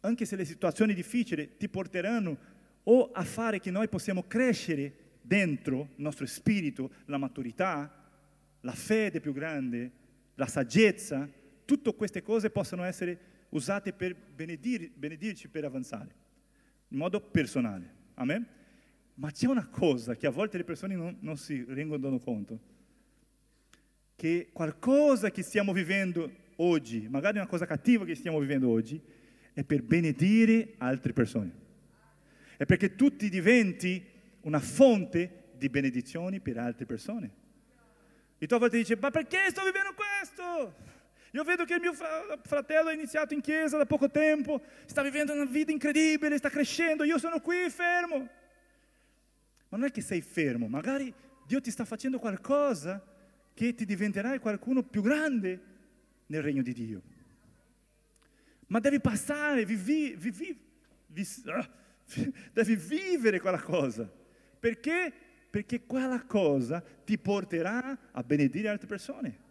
[0.00, 2.36] anche se le situazioni difficili ti porteranno
[2.84, 7.92] o a fare che noi possiamo crescere dentro il nostro spirito, la maturità,
[8.60, 9.90] la fede più grande,
[10.34, 11.28] la saggezza,
[11.64, 13.18] tutte queste cose possono essere
[13.50, 16.14] usate per benedir, benedirci per avanzare,
[16.88, 17.96] in modo personale.
[18.14, 18.46] Amen?
[19.14, 22.58] Ma c'è una cosa che a volte le persone non, non si rendono conto,
[24.16, 29.00] che qualcosa che stiamo vivendo oggi, magari una cosa cattiva che stiamo vivendo oggi,
[29.58, 31.50] è per benedire altre persone.
[32.56, 34.00] È perché tu ti diventi
[34.42, 37.30] una fonte di benedizioni per altre persone.
[38.38, 40.76] E tu a volte dici, ma perché sto vivendo questo?
[41.32, 45.32] Io vedo che il mio fratello ha iniziato in chiesa da poco tempo, sta vivendo
[45.32, 48.18] una vita incredibile, sta crescendo, io sono qui fermo.
[49.70, 51.12] Ma non è che sei fermo, magari
[51.48, 53.04] Dio ti sta facendo qualcosa
[53.54, 55.60] che ti diventerai qualcuno più grande
[56.26, 57.02] nel regno di Dio.
[58.68, 60.58] Ma devi passare, vivi, vivi,
[61.06, 61.68] vivi, ah,
[62.52, 64.10] devi vivere quella cosa.
[64.58, 65.12] Perché?
[65.50, 69.46] perché quella cosa ti porterà a benedire altre persone.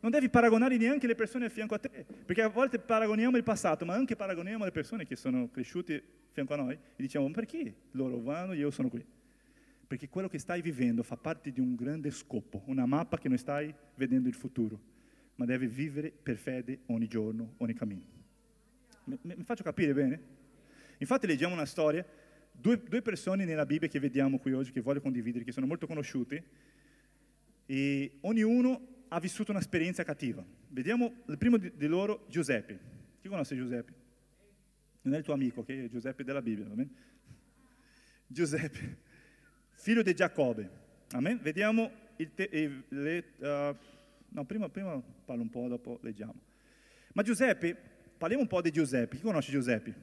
[0.00, 3.42] Non devi paragonare neanche le persone a fianco a te, perché a volte paragoniamo il
[3.42, 6.00] passato, ma anche paragoniamo le persone che sono cresciute a
[6.32, 9.04] fianco a noi e diciamo perché loro vanno e io sono qui?
[9.86, 13.38] Perché quello che stai vivendo fa parte di un grande scopo, una mappa che non
[13.38, 14.80] stai vedendo il futuro,
[15.36, 18.15] ma devi vivere per fede ogni giorno, ogni cammino.
[19.06, 20.20] Mi, mi faccio capire bene?
[20.98, 22.04] Infatti leggiamo una storia,
[22.50, 25.86] due, due, persone nella Bibbia che vediamo qui oggi, che voglio condividere, che sono molto
[25.86, 26.44] conosciute,
[27.66, 30.44] e ognuno ha vissuto un'esperienza cattiva.
[30.68, 32.78] Vediamo il primo di, di loro, Giuseppe.
[33.20, 33.92] Chi conosce Giuseppe?
[35.02, 36.90] Non è il tuo amico, che è Giuseppe della Bibbia, va bene?
[38.26, 38.98] Giuseppe,
[39.74, 40.68] figlio di Giacobbe.
[41.10, 41.38] Amen?
[41.40, 42.48] Vediamo il te,
[42.88, 43.76] le, uh,
[44.30, 46.34] no, prima, prima parlo un po', dopo leggiamo.
[47.12, 49.16] Ma Giuseppe, parliamo un po' di Giuseppe.
[49.16, 49.94] Chi conosce Giuseppe?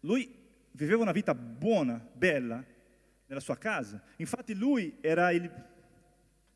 [0.00, 0.40] Lui
[0.72, 2.64] viveva una vita buona, bella,
[3.26, 4.02] nella sua casa.
[4.16, 5.50] Infatti lui era il,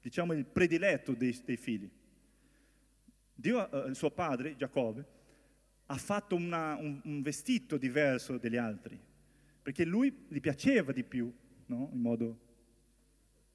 [0.01, 1.91] diciamo, il prediletto dei, dei figli.
[3.35, 5.07] Dio, eh, suo padre, Giacobbe,
[5.87, 8.99] ha fatto una, un, un, vestito diverso degli altri,
[9.63, 11.33] perché lui gli piaceva di più,
[11.67, 11.91] no?
[11.93, 12.41] in modo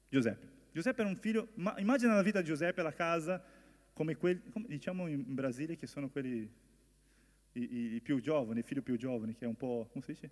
[0.08, 0.50] Giuseppe.
[0.72, 3.44] Giuseppe era un figlio, ma immagina la vita di Giuseppe alla casa
[3.92, 6.50] come quelli, come diciamo in Brasile che sono quelli
[7.52, 10.30] i, i, più giovani, i figli più giovani, che è un po', come si dice?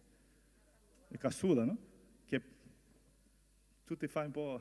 [1.09, 1.77] Il cassula, no?
[2.25, 2.43] Che
[3.85, 4.61] tu ti fai un po'...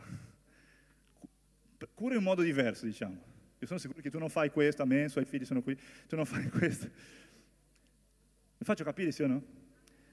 [1.94, 3.28] cura in modo diverso, diciamo.
[3.60, 5.78] Io sono sicuro che tu non fai questo, a me, i suoi figli sono qui,
[6.08, 6.86] tu non fai questo.
[6.86, 9.44] Mi faccio capire, sì o no?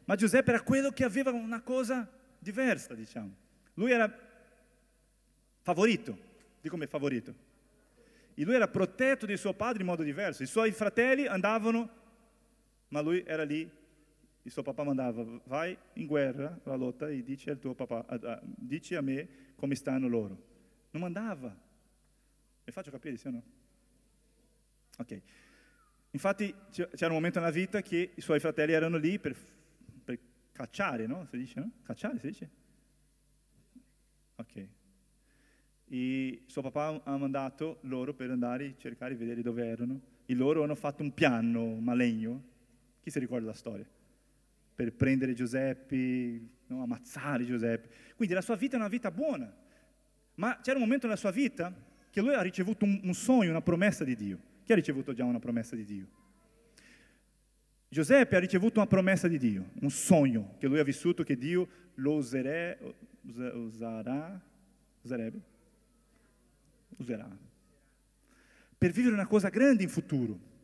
[0.05, 3.35] Ma Giuseppe era quello che aveva una cosa diversa, diciamo.
[3.75, 4.13] Lui era
[5.63, 6.17] favorito,
[6.61, 7.35] di come favorito.
[8.35, 10.43] E lui era protetto di suo padre in modo diverso.
[10.43, 12.05] I suoi fratelli andavano
[12.89, 13.69] ma lui era lì,
[14.47, 18.41] il suo papà mandava, vai in guerra, la lotta, e dici, al tuo papà, a,
[18.43, 20.55] dici a me come stanno loro.
[20.91, 21.49] Non mandava.
[21.49, 23.43] Mi faccio capire, sì o no?
[24.99, 25.21] Ok.
[26.11, 29.37] Infatti c'era un momento nella vita che i suoi fratelli erano lì per,
[30.05, 30.19] per
[30.53, 31.27] cacciare, no?
[31.29, 31.71] Si dice, no?
[31.83, 32.51] Cacciare, si dice?
[34.37, 34.69] Ok.
[35.89, 40.01] E suo papà ha mandato loro per andare a cercare di vedere dove erano.
[40.25, 42.55] E loro hanno fatto un piano malegno
[43.07, 43.87] chi si ricorda la storia?
[44.75, 46.83] Per prendere Giuseppe, no?
[46.83, 47.89] ammazzare Giuseppe.
[48.17, 49.55] Quindi la sua vita è una vita buona.
[50.35, 51.73] Ma c'era un momento nella sua vita
[52.11, 54.41] che lui ha ricevuto un, un sogno, una promessa di Dio.
[54.65, 56.07] Chi ha ricevuto già una promessa di Dio?
[57.89, 61.69] Giuseppe ha ricevuto una promessa di Dio, un sogno che lui ha vissuto che Dio
[61.95, 62.77] lo userà,
[63.23, 64.45] userà,
[65.03, 65.41] userebbe,
[66.97, 67.39] userà,
[68.77, 70.55] per vivere una cosa grande in futuro.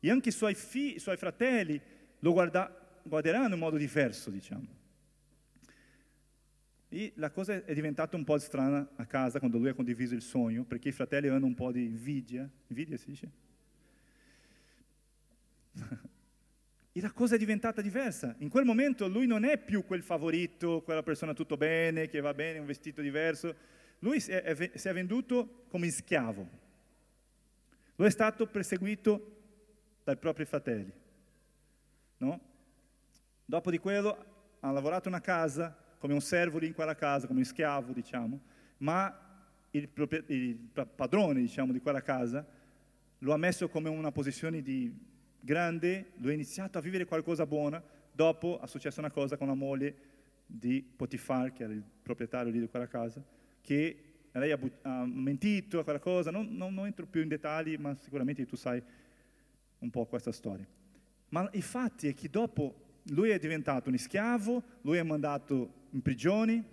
[0.00, 1.80] E anche i suoi, figli, i suoi fratelli
[2.20, 4.76] lo guarda, guarderanno in modo diverso, diciamo.
[6.90, 10.22] E la cosa è diventata un po' strana a casa quando lui ha condiviso il
[10.22, 12.48] sogno, perché i fratelli hanno un po' di invidia.
[12.68, 13.30] Invidia si dice?
[16.92, 18.34] e la cosa è diventata diversa.
[18.38, 22.32] In quel momento lui non è più quel favorito, quella persona tutto bene, che va
[22.32, 23.54] bene, un vestito diverso.
[23.98, 26.48] Lui si è, è, si è venduto come schiavo.
[27.96, 29.37] Lui è stato perseguito
[30.08, 30.90] dai propri fratelli.
[32.16, 32.40] No?
[33.44, 37.40] Dopo di quello ha lavorato una casa come un servo lì in quella casa, come
[37.40, 38.40] un schiavo, diciamo,
[38.78, 39.14] ma
[39.72, 39.86] il,
[40.28, 40.56] il
[40.94, 42.46] padrone, diciamo, di quella casa
[43.18, 44.96] lo ha messo come una posizione di
[45.40, 49.54] grande, lo ha iniziato a vivere qualcosa buona, dopo è successa una cosa con la
[49.54, 49.96] moglie
[50.46, 53.22] di Potifar, che era il proprietario lì di quella casa,
[53.60, 57.76] che lei ha, ha mentito a quella cosa, non, non, non entro più in dettagli,
[57.76, 58.82] ma sicuramente tu sai
[59.78, 60.66] un po' questa storia.
[61.30, 66.02] Ma i fatti è che dopo lui è diventato un schiavo, lui è mandato in
[66.02, 66.64] prigione,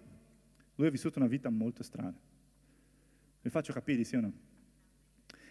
[0.76, 2.18] lui ha vissuto una vita molto strana.
[3.42, 4.34] Vi faccio capire, sì o no?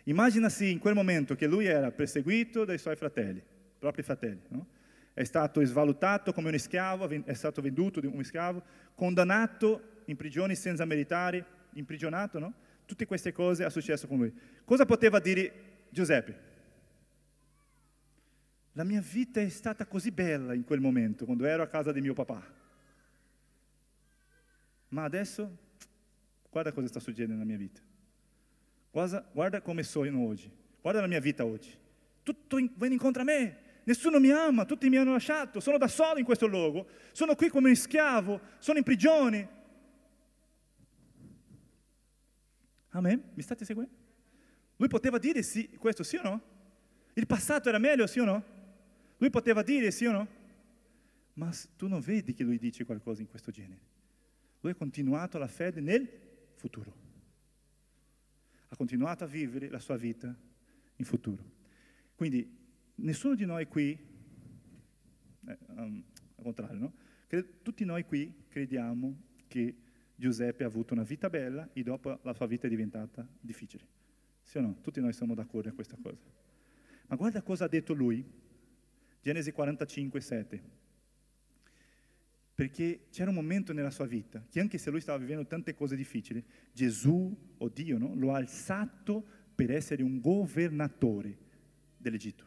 [0.04, 3.42] Immaginasi in quel momento che lui era perseguito dai suoi fratelli,
[3.78, 4.66] propri fratelli, no?
[5.14, 8.62] È stato svalutato come un schiavo, è stato venduto come un schiavo,
[8.94, 12.52] condannato in prigione senza meritare, imprigionato, no?
[12.84, 14.34] Tutte queste cose sono successo con lui.
[14.64, 15.52] Cosa poteva dire
[15.88, 16.52] Giuseppe?
[18.76, 22.00] La mia vita è stata così bella in quel momento, quando ero a casa di
[22.00, 22.42] mio papà.
[24.88, 25.58] Ma adesso,
[26.50, 27.80] guarda cosa sta succedendo nella mia vita.
[28.90, 30.50] Guarda, guarda come sono oggi.
[30.80, 31.72] Guarda la mia vita oggi.
[32.24, 33.58] Tutto in, viene incontro a me.
[33.84, 35.60] Nessuno mi ama, tutti mi hanno lasciato.
[35.60, 36.88] Sono da solo in questo luogo.
[37.12, 38.40] Sono qui come un schiavo.
[38.58, 39.48] Sono in prigione.
[42.90, 43.22] Amen?
[43.34, 43.92] Mi state seguendo?
[44.76, 46.42] Lui poteva dire sì, questo sì o no?
[47.14, 48.53] Il passato era meglio, sì o no?
[49.18, 50.28] Lui poteva dire sì o no?
[51.34, 53.80] Ma tu non vedi che lui dice qualcosa in questo genere.
[54.60, 56.08] Lui ha continuato la fede nel
[56.54, 57.02] futuro.
[58.68, 60.34] ha continuato a vivere la sua vita
[60.96, 61.44] in futuro.
[62.16, 62.48] Quindi
[62.96, 63.96] nessuno di noi qui,
[65.46, 66.02] eh, um,
[66.36, 66.92] al contrario, no?
[67.62, 69.76] tutti noi qui crediamo che
[70.16, 73.86] Giuseppe ha avuto una vita bella e dopo la sua vita è diventata difficile.
[74.42, 74.80] Sì o no?
[74.80, 76.22] Tutti noi siamo d'accordo in questa cosa.
[77.06, 78.24] Ma guarda cosa ha detto lui,
[79.24, 80.62] Genesi 45, 7.
[82.54, 85.96] Perché c'era un momento nella sua vita che anche se lui stava vivendo tante cose
[85.96, 86.44] difficili,
[86.74, 88.14] Gesù, o Dio, no?
[88.14, 91.38] lo ha alzato per essere un governatore
[91.96, 92.44] dell'Egitto.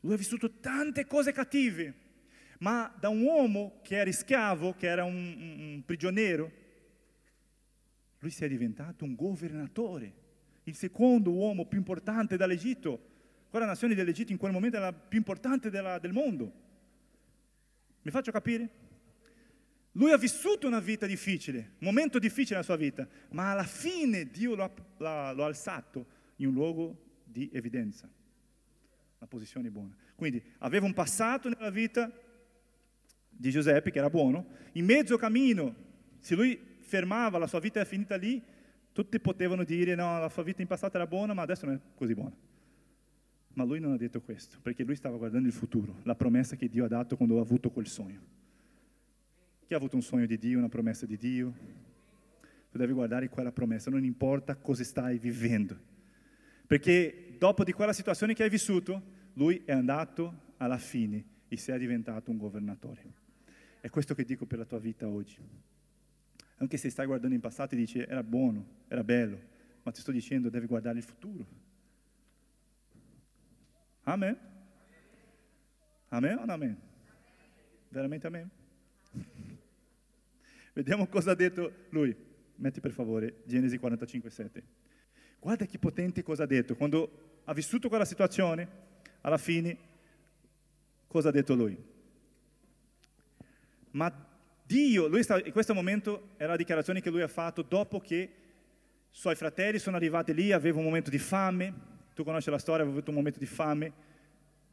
[0.00, 1.94] Lui ha vissuto tante cose cattive,
[2.58, 6.50] ma da un uomo che era schiavo, che era un, un prigioniero,
[8.18, 10.12] lui si è diventato un governatore,
[10.64, 13.07] il secondo uomo più importante dall'Egitto.
[13.48, 16.52] Quella nazione dell'Egitto in quel momento era la più importante della, del mondo.
[18.02, 18.86] Mi faccio capire?
[19.92, 24.30] Lui ha vissuto una vita difficile, un momento difficile nella sua vita, ma alla fine
[24.30, 28.08] Dio lo ha, lo ha alzato in un luogo di evidenza,
[29.18, 29.96] una posizione buona.
[30.14, 32.12] Quindi aveva un passato nella vita
[33.28, 35.74] di Giuseppe che era buono, in mezzo cammino,
[36.20, 38.42] se lui fermava, la sua vita è finita lì,
[38.92, 41.80] tutti potevano dire no, la sua vita in passato era buona, ma adesso non è
[41.94, 42.34] così buona.
[43.58, 46.68] Ma lui non ha detto questo, perché lui stava guardando il futuro, la promessa che
[46.68, 48.20] Dio ha dato quando ha avuto quel sogno.
[49.66, 51.52] Chi ha avuto un sogno di Dio, una promessa di Dio?
[52.70, 55.76] Tu devi guardare quella promessa, non importa cosa stai vivendo.
[56.68, 59.02] Perché dopo di quella situazione che hai vissuto,
[59.32, 63.12] lui è andato alla fine e si è diventato un governatore.
[63.80, 65.38] È questo che dico per la tua vita oggi.
[66.58, 69.40] Anche se stai guardando in passato e dici era buono, era bello,
[69.82, 71.67] ma ti sto dicendo devi guardare il futuro.
[74.08, 74.38] Amen?
[76.08, 76.76] Amen o non amen?
[77.90, 78.48] Veramente amen?
[80.72, 82.16] Vediamo cosa ha detto lui.
[82.56, 84.62] Metti per favore Genesi 45, 7.
[85.38, 86.74] Guarda che potente cosa ha detto.
[86.74, 88.66] Quando ha vissuto quella situazione,
[89.20, 89.76] alla fine,
[91.06, 91.76] cosa ha detto lui?
[93.90, 94.26] Ma
[94.64, 98.16] Dio, lui sta, in questo momento è la dichiarazione che lui ha fatto dopo che
[98.16, 98.30] i
[99.10, 102.96] suoi fratelli sono arrivati lì, aveva un momento di fame, tu conosci la storia, aveva
[102.96, 103.92] avuto un momento di fame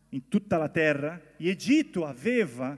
[0.09, 2.75] in tutta la terra, e Egitto aveva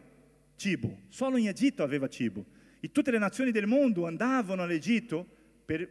[0.58, 2.44] cibo, solo in Egitto aveva cibo,
[2.82, 5.26] e tutte le nazioni del mondo andavano all'Egitto
[5.64, 5.90] per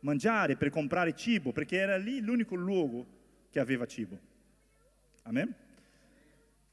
[0.00, 3.06] mangiare, per comprare cibo, perché era lì l'unico luogo
[3.50, 4.18] che aveva cibo.
[5.24, 5.54] Amen?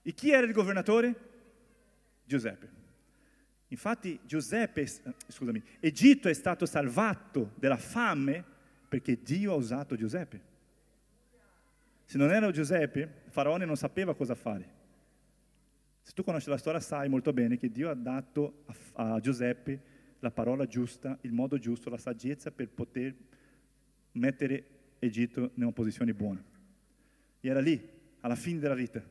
[0.04, 1.16] E chi era il governatore?
[2.24, 2.70] Giuseppe.
[3.68, 4.88] Infatti Giuseppe,
[5.28, 8.42] scusami, Egitto è stato salvato dalla fame
[8.88, 10.51] perché Dio ha usato Giuseppe.
[12.12, 14.68] Se non era Giuseppe, Faraone non sapeva cosa fare.
[16.02, 18.64] Se tu conosci la storia sai molto bene che Dio ha dato
[18.96, 19.82] a, a Giuseppe
[20.20, 23.16] la parola giusta, il modo giusto, la saggezza per poter
[24.12, 24.66] mettere
[25.00, 26.44] Egitto in una posizione buona.
[27.40, 27.82] E era lì,
[28.20, 29.02] alla fine della vita.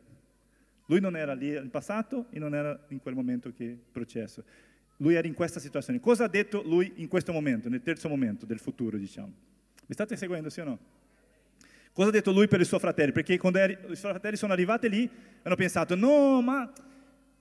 [0.85, 4.45] Lui non era lì nel passato e non era in quel momento che processo.
[4.99, 6.01] Lui era in questa situazione.
[6.01, 9.33] Cosa ha detto lui in questo momento, nel terzo momento del futuro, diciamo?
[9.87, 11.00] Mi state seguendo, sì o no?
[12.01, 13.13] Cosa ha detto lui per i suoi fratelli?
[13.13, 15.07] Perché quando i suoi fratelli sono arrivati lì,
[15.43, 16.73] hanno pensato, no, ma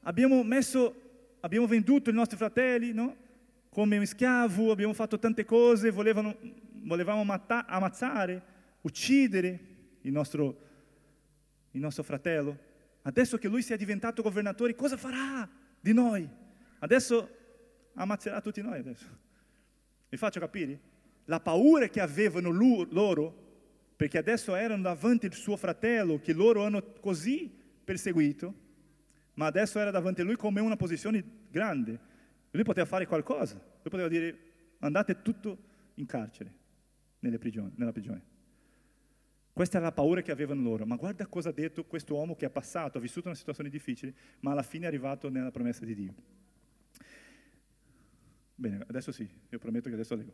[0.02, 3.16] abbiamo messo, abbiamo venduto i nostri fratelli, no?
[3.70, 6.36] Come un schiavo, abbiamo fatto tante cose, volevano,
[6.84, 8.44] volevamo matta, ammazzare,
[8.82, 9.60] uccidere
[10.02, 10.58] il nostro,
[11.72, 12.58] il nostro fratello.
[13.04, 15.50] Adesso che lui sia diventato governatore, cosa farà
[15.80, 16.28] di noi?
[16.80, 17.30] Adesso
[17.94, 19.08] ammazzerà tutti noi adesso.
[20.10, 20.82] Mi faccio capire?
[21.24, 23.48] La paura che avevano loro,
[24.00, 28.54] perché adesso erano davanti il suo fratello, che loro hanno così perseguito,
[29.34, 31.22] ma adesso era davanti a lui come una posizione
[31.52, 32.00] grande.
[32.52, 34.40] Lui poteva fare qualcosa, lui poteva dire
[34.80, 35.58] andate tutto
[35.96, 36.50] in carcere,
[37.40, 38.24] prigioni, nella prigione.
[39.52, 42.46] Questa era la paura che avevano loro, ma guarda cosa ha detto questo uomo che
[42.46, 45.94] ha passato, ha vissuto una situazione difficile, ma alla fine è arrivato nella promessa di
[45.94, 46.14] Dio.
[48.56, 50.34] Bene, adesso sì, io prometto che adesso leggo.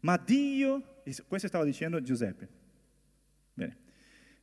[0.00, 2.48] Ma Dio, questo stava dicendo Giuseppe,
[3.54, 3.76] bene,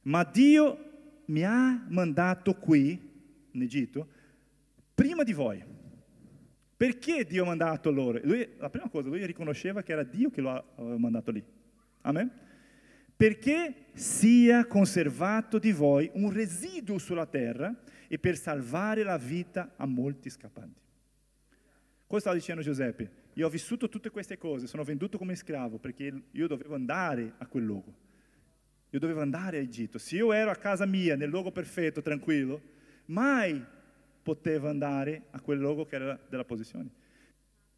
[0.03, 0.78] ma Dio
[1.26, 3.14] mi ha mandato qui,
[3.51, 4.08] in Egitto,
[4.93, 5.64] prima di voi.
[6.78, 8.20] Perché Dio ha mandato loro?
[8.24, 11.43] Lui, la prima cosa, lui riconosceva che era Dio che lo aveva mandato lì.
[12.01, 12.32] Amen?
[13.16, 17.74] perché sia conservato di voi un residuo sulla terra
[18.08, 20.82] e per salvare la vita a molti scappanti.
[22.06, 23.24] Cosa stava dicendo Giuseppe?
[23.38, 27.45] Io ho vissuto tutte queste cose, sono venduto come schiavo perché io dovevo andare a
[27.47, 27.93] quel luogo.
[28.91, 29.97] Io dovevo andare a Egitto.
[29.97, 32.61] Se io ero a casa mia, nel luogo perfetto, tranquillo,
[33.07, 33.61] mai
[34.23, 36.89] potevo andare a quel luogo che era della posizione.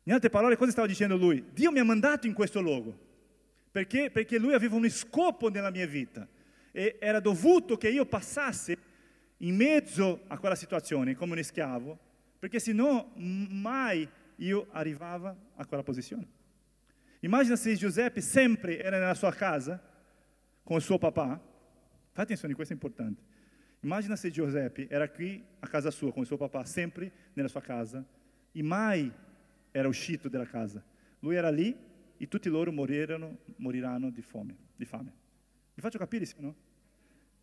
[0.03, 1.43] In altre parole, cosa stava dicendo lui?
[1.51, 3.05] Dio mi ha mandato in questo luogo.
[3.71, 4.11] Perché?
[4.11, 6.27] Perché lui aveva uno scopo nella mia vita
[6.71, 8.77] e era dovuto che io passassi
[9.37, 11.97] in mezzo a quella situazione come un schiavo,
[12.37, 14.07] perché se no mai
[14.37, 16.27] io arrivavo a quella posizione.
[17.21, 19.81] Immagina se Giuseppe sempre era nella sua casa
[20.63, 21.27] con il suo papà.
[21.29, 23.23] Fate attenzione, questo è importante.
[23.81, 27.61] Immagina se Giuseppe era qui a casa sua con il suo papà, sempre nella sua
[27.61, 28.05] casa,
[28.51, 29.11] e mai
[29.71, 30.83] era uscito dalla casa.
[31.19, 31.75] Lui era lì
[32.17, 34.55] e tutti loro morirono, moriranno di fame.
[34.75, 35.13] Di fame.
[35.73, 36.55] Vi faccio capire, sì, no?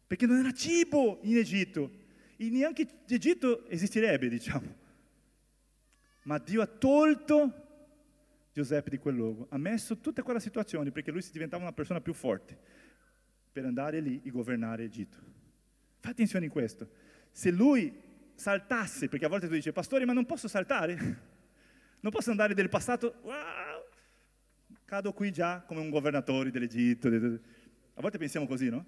[0.06, 1.90] Perché non era cibo in Egitto
[2.36, 4.82] e neanche l'Egitto esisterebbe, diciamo.
[6.24, 7.64] Ma Dio ha tolto
[8.54, 12.00] Giuseppe di quel luogo, ha messo tutta quella situazione perché lui si diventava una persona
[12.00, 12.56] più forte
[13.50, 15.16] per andare lì e governare l'Egitto.
[15.96, 16.88] Fate attenzione in questo.
[17.32, 18.00] Se lui
[18.34, 21.32] saltasse, perché a volte tu dici, pastore, ma non posso saltare?
[22.04, 23.82] Non posso andare del passato, wow,
[24.84, 27.08] cado qui già come un governatore dell'Egitto.
[27.08, 28.84] A volte pensiamo così, no?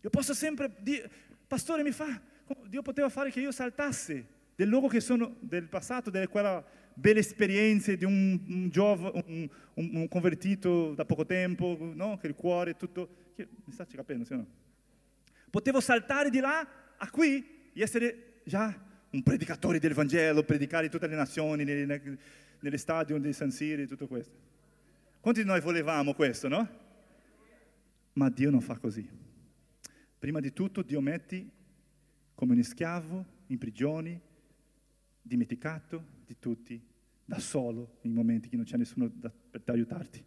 [0.00, 1.10] Io posso sempre dire,
[1.46, 2.18] pastore mi fa,
[2.66, 7.18] Dio poteva fare che io saltassi del luogo che sono del passato, di quella bella
[7.18, 12.16] esperienza di un, un, giovane, un, un, convertito da poco tempo, no?
[12.18, 13.22] che il cuore è tutto...
[13.36, 14.46] Mi sta capendo, sì o no?
[15.50, 18.76] Potevo saltare di là a qui e essere già
[19.10, 22.18] un predicatore del Vangelo, predicare in tutte le nazioni, nelle,
[22.60, 24.34] nelle stadion di San Siro tutto questo.
[25.20, 26.68] Quanti di noi volevamo questo, no?
[28.14, 29.08] Ma Dio non fa così.
[30.18, 31.50] Prima di tutto Dio metti
[32.34, 34.20] come un schiavo in prigioni,
[35.26, 36.80] dimenticato di tutti,
[37.24, 40.22] da solo, in momenti che non c'è nessuno da, per aiutarti.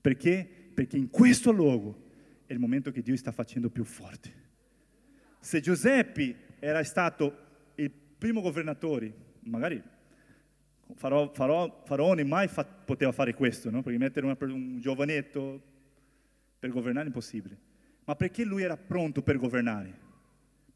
[0.00, 0.48] Perché?
[0.72, 2.10] Perché in questo luogo
[2.46, 4.40] è il momento che Dio sta facendo più forte.
[5.40, 7.50] Se Giuseppe era stato
[8.22, 9.82] primo governatore, magari
[10.94, 13.82] Farò, Farò, Faraone mai fa, poteva fare questo, no?
[13.82, 15.60] perché mettere una, un giovanetto
[16.56, 17.58] per governare è impossibile.
[18.04, 20.01] Ma perché lui era pronto per governare?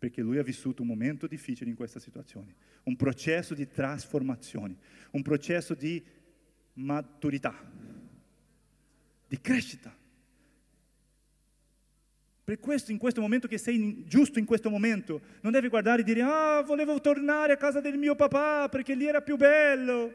[0.06, 2.54] Perché lui ha vissuto un momento difficile in questa situazione,
[2.84, 4.76] un processo di trasformazione,
[5.10, 6.00] un processo di
[6.74, 7.52] maturità,
[9.26, 9.92] di crescita.
[12.44, 16.04] Per questo, in questo momento che sei giusto in questo momento, non devi guardare e
[16.04, 20.14] dire, ah, volevo tornare a casa del mio papà perché lì era più bello.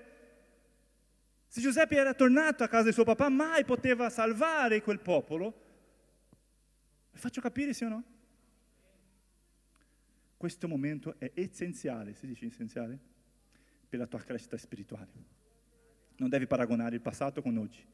[1.47, 5.53] Se Giuseppe era tornato a casa del suo papà, mai poteva salvare quel popolo.
[7.11, 8.03] Mi faccio capire, sì o no?
[10.41, 12.97] Questo momento è essenziale, si dice essenziale,
[13.87, 15.11] per la tua crescita spirituale.
[16.15, 17.85] Non devi paragonare il passato con oggi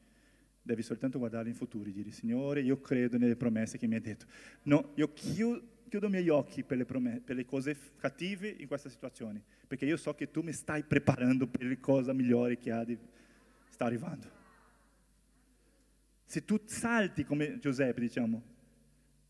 [0.62, 4.00] devi soltanto guardare in futuro e dire, Signore, io credo nelle promesse che mi hai
[4.00, 4.24] detto.
[4.62, 8.88] No, io chiudo, i miei occhi per le, promesse, per le cose cattive in questa
[8.88, 12.98] situazione, perché io so che tu mi stai preparando per le cose migliori che di,
[13.68, 14.26] sta arrivando.
[16.24, 18.56] Se tu salti come Giuseppe, diciamo,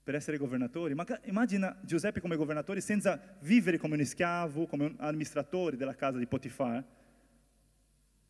[0.09, 4.95] per essere governatore, ma immagina Giuseppe come governatore senza vivere come un schiavo, come un
[4.97, 6.83] amministratore della casa di Potifar.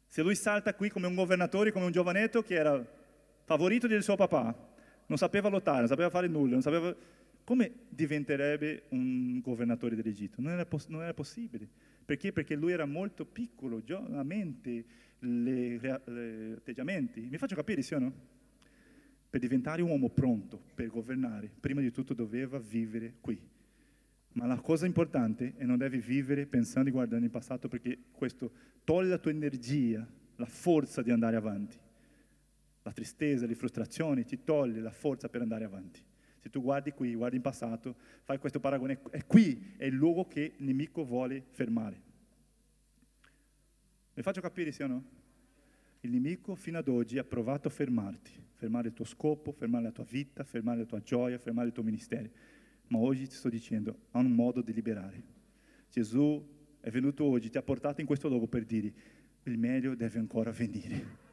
[0.09, 2.85] Se lui salta qui come un governatore, come un giovanetto che era
[3.45, 4.53] favorito del suo papà,
[5.07, 6.93] non sapeva lottare, non sapeva fare nulla, sapeva...
[7.45, 10.41] come diventerebbe un governatore dell'Egitto?
[10.41, 11.69] Non era, poss- non era possibile.
[12.05, 12.33] Perché?
[12.33, 14.85] Perché lui era molto piccolo, la mente,
[15.21, 17.21] gli atteggiamenti.
[17.21, 18.13] Mi faccio capire, sì o no?
[19.39, 23.41] Per diventare un uomo pronto per governare, prima di tutto doveva vivere qui.
[24.33, 28.51] Ma la cosa importante è non devi vivere pensando e guardando il passato perché questo
[28.83, 31.79] toglie la tua energia, la forza di andare avanti
[32.83, 36.03] la tristezza, le frustrazioni, ti toglie la forza per andare avanti.
[36.39, 40.27] Se tu guardi qui, guardi in passato, fai questo paragone, è qui, è il luogo
[40.27, 42.03] che il nemico vuole fermare.
[44.15, 45.05] Mi faccio capire sì o no?
[46.01, 49.93] Il nemico fino ad oggi ha provato a fermarti, fermare il tuo scopo, fermare la
[49.93, 52.29] tua vita, fermare la tua gioia, fermare il tuo ministero.
[52.89, 55.23] Ma oggi ti sto dicendo, ha un modo di liberare.
[55.91, 56.45] Gesù
[56.81, 58.93] è venuto oggi, ti ha portato in questo luogo per dire,
[59.45, 61.27] il meglio deve ancora venire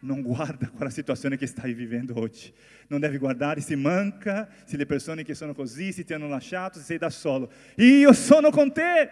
[0.00, 2.52] non guarda quella situazione che stai vivendo oggi.
[2.88, 6.78] Non devi guardare se manca, se le persone che sono così, se ti hanno lasciato,
[6.78, 7.50] se sei da solo.
[7.76, 9.10] Io sono con te.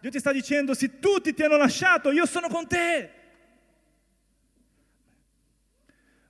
[0.00, 3.10] Dio ti sta dicendo, se tutti ti hanno lasciato, io sono con te.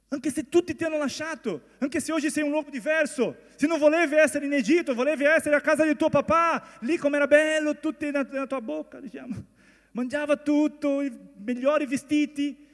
[0.09, 3.79] Anche se tutti ti hanno lasciato, anche se oggi sei un uomo diverso, se non
[3.79, 7.79] volevi essere in Egitto, volevi essere a casa del tuo papà, lì come era bello,
[7.79, 9.35] tutti nella tua bocca, diciamo.
[9.93, 12.65] Mangiava tutto, i migliori vestiti,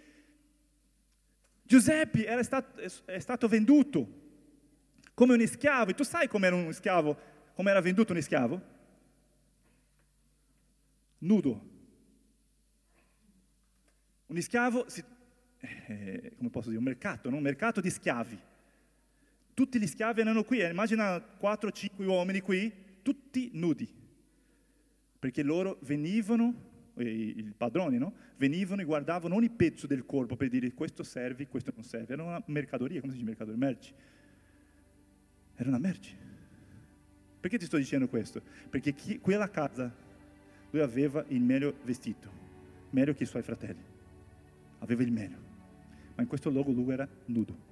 [1.72, 4.06] Giuseppe era stato, è stato venduto
[5.14, 5.92] come un schiavo.
[5.92, 7.16] E tu sai come era un schiavo,
[7.54, 8.60] come era venduto un schiavo?
[11.18, 11.70] Nudo.
[14.26, 14.86] Un schiavo,
[15.62, 17.36] eh, come posso dire, un mercato, no?
[17.36, 18.38] un mercato di schiavi.
[19.54, 23.88] Tutti gli schiavi erano qui, immagina 4-5 uomini qui, tutti nudi,
[25.18, 28.12] perché loro venivano, i padroni, no?
[28.36, 32.14] venivano e guardavano ogni pezzo del corpo per dire questo serve, questo non serve.
[32.14, 33.58] Era una mercadoria, come si dice mercadoria?
[33.58, 33.92] Merci.
[35.54, 36.16] Era una merce.
[37.40, 38.42] Perché ti sto dicendo questo?
[38.68, 39.94] Perché chi, quella casa
[40.70, 42.30] lui aveva il meglio vestito,
[42.90, 43.82] meglio che i suoi fratelli.
[44.78, 45.51] Aveva il meglio.
[46.14, 47.70] Ma in questo luogo lui era nudo.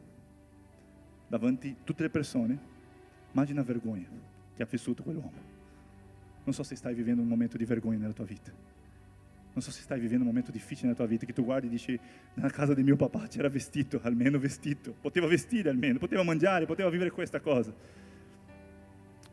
[1.28, 2.58] Davanti a tutte le persone,
[3.32, 4.08] immagina la vergogna
[4.54, 5.58] che ha vissuto quell'uomo.
[6.44, 8.52] Non so se stai vivendo un momento di vergogna nella tua vita.
[9.52, 11.70] Non so se stai vivendo un momento difficile nella tua vita, che tu guardi e
[11.70, 11.98] dici,
[12.34, 16.88] nella casa di mio papà c'era vestito, almeno vestito, poteva vestire almeno, poteva mangiare, poteva
[16.88, 17.74] vivere questa cosa.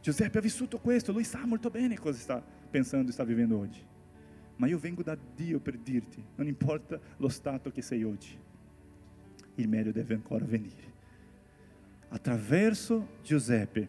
[0.02, 3.84] Giuseppe ha vissuto questo, lui sa molto bene cosa sta pensando e sta vivendo oggi.
[4.56, 8.38] Ma io vengo da Dio per dirti, non importa lo stato che sei oggi,
[9.58, 10.96] il meglio deve ancora venire.
[12.10, 13.88] Attraverso Giuseppe,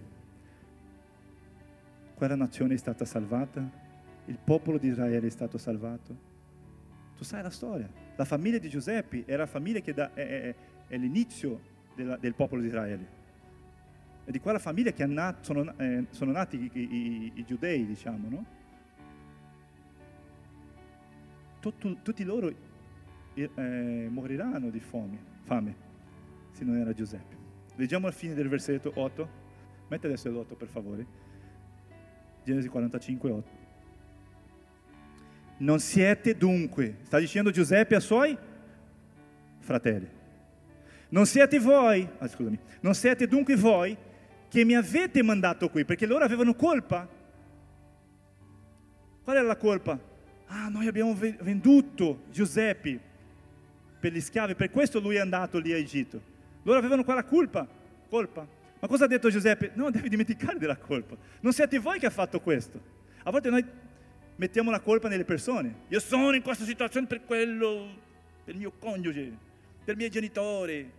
[2.14, 3.86] quella nazione è stata salvata
[4.28, 6.26] il popolo di Israele è stato salvato.
[7.16, 7.88] Tu sai la storia.
[8.14, 10.54] La famiglia di Giuseppe era la famiglia che da, è, è,
[10.86, 11.60] è l'inizio
[11.94, 13.16] della, del popolo di Israele.
[14.24, 18.28] È di quella famiglia che nato, sono, eh, sono, nati i, i, i, giudei, diciamo,
[18.28, 18.44] no?
[21.60, 22.52] Tutto, tutti loro
[23.34, 25.18] eh, moriranno di fame,
[25.48, 25.74] fame
[26.50, 27.36] se non era Giuseppe.
[27.76, 29.46] Leggiamo la fine del versetto 8.
[29.88, 31.06] Metti adesso l'8 per favore.
[32.44, 33.50] Genesi 45, 8.
[35.58, 38.36] Non siete dunque, sta dicendo Giuseppe ai suoi
[39.58, 40.08] fratelli,
[41.08, 43.96] non siete voi, ah, scusami, non siete dunque voi
[44.48, 47.08] che mi avete mandato qui, perché loro avevano colpa.
[49.24, 49.98] Qual era la colpa?
[50.46, 53.07] Ah, noi abbiamo venduto Giuseppe
[53.98, 56.20] per gli schiavi, per questo lui è andato lì a Egitto.
[56.62, 57.66] Loro avevano quella colpa,
[58.08, 58.46] colpa.
[58.80, 59.72] Ma cosa ha detto Giuseppe?
[59.74, 61.16] No, devi dimenticare della colpa.
[61.40, 62.80] Non siete voi che ha fatto questo.
[63.24, 63.64] A volte noi
[64.36, 65.80] mettiamo la colpa nelle persone.
[65.88, 67.88] Io sono in questa situazione per quello,
[68.44, 69.36] per il mio coniuge,
[69.84, 70.90] per i miei genitori.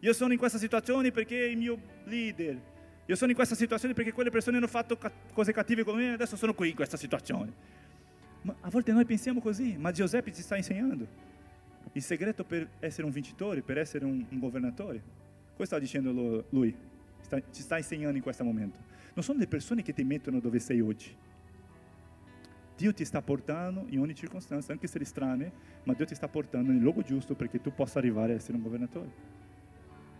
[0.00, 2.60] Io sono in questa situazione perché il mio leader.
[3.06, 4.98] Io sono in questa situazione perché quelle persone hanno fatto
[5.32, 7.52] cose cattive con me e adesso sono qui in questa situazione.
[8.42, 11.06] Ma a volte noi pensiamo così, ma Giuseppe ci sta insegnando.
[11.94, 15.02] Il segreto per essere un vincitore, per essere un, un governatore.
[15.56, 16.74] Questo sta dicendo lui,
[17.20, 18.78] sta, ci sta insegnando in questo momento.
[19.14, 21.16] Non sono le persone che ti mettono dove sei oggi
[22.76, 25.52] Dio ti sta portando in ogni circostanza, anche se strane,
[25.84, 28.62] ma Dio ti sta portando nel luogo giusto perché tu possa arrivare a essere un
[28.62, 29.32] governatore.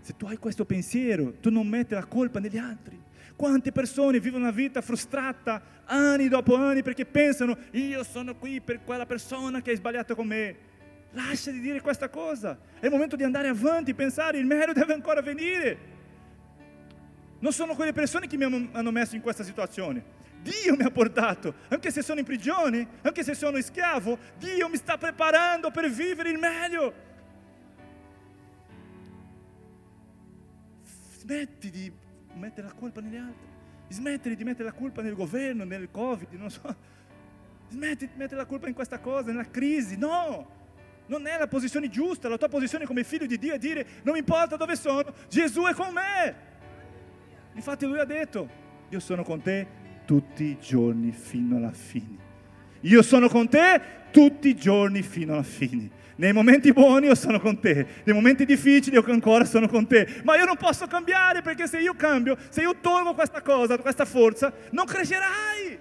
[0.01, 3.01] Se tu hai questo pensiero, tu non metti la colpa negli altri.
[3.35, 8.85] Quante persone vivono una vita frustrata anni dopo anni perché pensano io sono qui per
[8.85, 10.57] quella persona che ha sbagliato con me.
[11.15, 12.59] Lascia di dire questa cosa.
[12.79, 15.93] È il momento di andare avanti, pensare il merito deve ancora venire.
[17.39, 20.23] Non sono quelle persone che mi hanno messo in questa situazione.
[20.43, 24.77] Dio mi ha portato, anche se sono in prigione, anche se sono schiavo, Dio mi
[24.77, 26.93] sta preparando per vivere il meglio.
[31.19, 31.91] Smetti di
[32.35, 33.47] mettere la colpa negli altri,
[33.89, 36.77] smetti di mettere la colpa nel governo, nel Covid, non so.
[37.71, 40.63] Smetti di mettere la colpa in questa cosa, nella crisi, no!
[41.07, 44.15] Non è la posizione giusta, la tua posizione come figlio di Dio è dire non
[44.15, 46.35] mi importa dove sono, Gesù è con me.
[47.55, 48.49] Infatti lui ha detto,
[48.89, 49.67] io sono con te
[50.07, 52.23] tutti i giorni fino alla fine.
[52.81, 53.81] Io sono con te
[54.11, 56.03] tutti i giorni fino alla fine.
[56.17, 60.21] Nei momenti buoni io sono con te, nei momenti difficili io ancora sono con te,
[60.23, 64.05] ma io non posso cambiare perché se io cambio, se io tolgo questa cosa, questa
[64.05, 65.79] forza, non crescerai.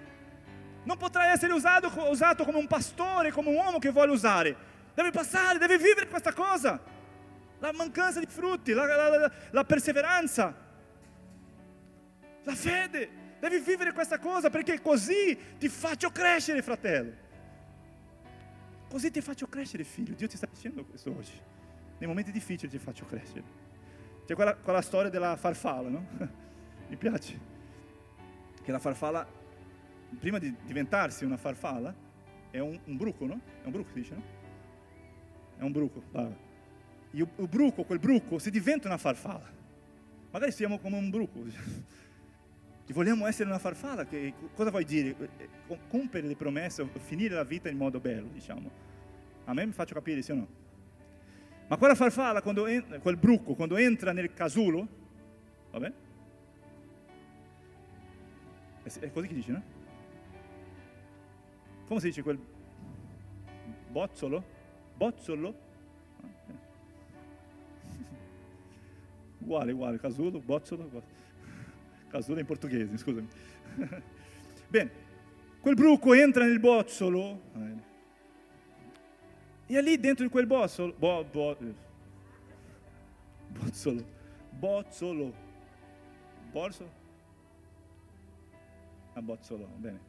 [0.86, 4.56] Non potrai essere usato, usato come un pastore, come un uomo che vuole usare.
[4.94, 6.80] Devi passare, devi vivere questa cosa.
[7.60, 10.56] La mancanza di frutti, la, la, la, la perseveranza,
[12.44, 13.22] la fede.
[13.40, 17.22] Devi vivere questa cosa perché così ti faccio crescere, fratello.
[18.90, 20.14] Così ti faccio crescere, figlio.
[20.14, 21.34] Dio ti sta dicendo questo oggi.
[21.98, 23.44] Nei momenti difficili ti faccio crescere.
[24.26, 26.06] C'è quella, quella storia della farfalla, no?
[26.88, 27.40] Mi piace.
[28.62, 29.28] Che la farfalla,
[30.20, 31.94] prima di diventarsi una farfalla,
[32.52, 33.40] è un, un bruco, no?
[33.62, 34.33] È un bruco, si dice, no?
[35.64, 36.36] È un bruco, brava.
[37.12, 39.50] E il bruco, quel bruco, si diventa una farfalla.
[40.30, 41.40] Magari siamo come un bruco
[42.86, 45.16] che vogliamo essere una farfalla, che, cosa vuoi dire?
[45.38, 48.70] Eh, compiere le promesse, finire la vita in modo bello, diciamo.
[49.46, 50.48] A me mi faccio capire, sì o no?
[51.68, 54.86] Ma quella farfalla, quando en- quel bruco, quando entra nel casulo,
[55.72, 55.94] vabbè?
[58.84, 59.64] È, è così che dice, no?
[61.88, 62.38] Come si dice quel
[63.90, 64.63] bozzolo?
[64.96, 65.56] Bozzolo,
[69.40, 70.90] uguale, uguale, casulo, bozzolo,
[72.08, 73.28] casulo in portoghese, scusami.
[74.68, 74.92] Bene,
[75.60, 77.42] quel bruco entra nel bozzolo,
[79.66, 81.58] e lì dentro di quel bozzolo, bo, bo,
[83.48, 84.04] bozzolo,
[84.50, 85.34] bozzolo,
[86.52, 86.92] bozzolo,
[89.14, 90.00] ah, bozzolo, bene,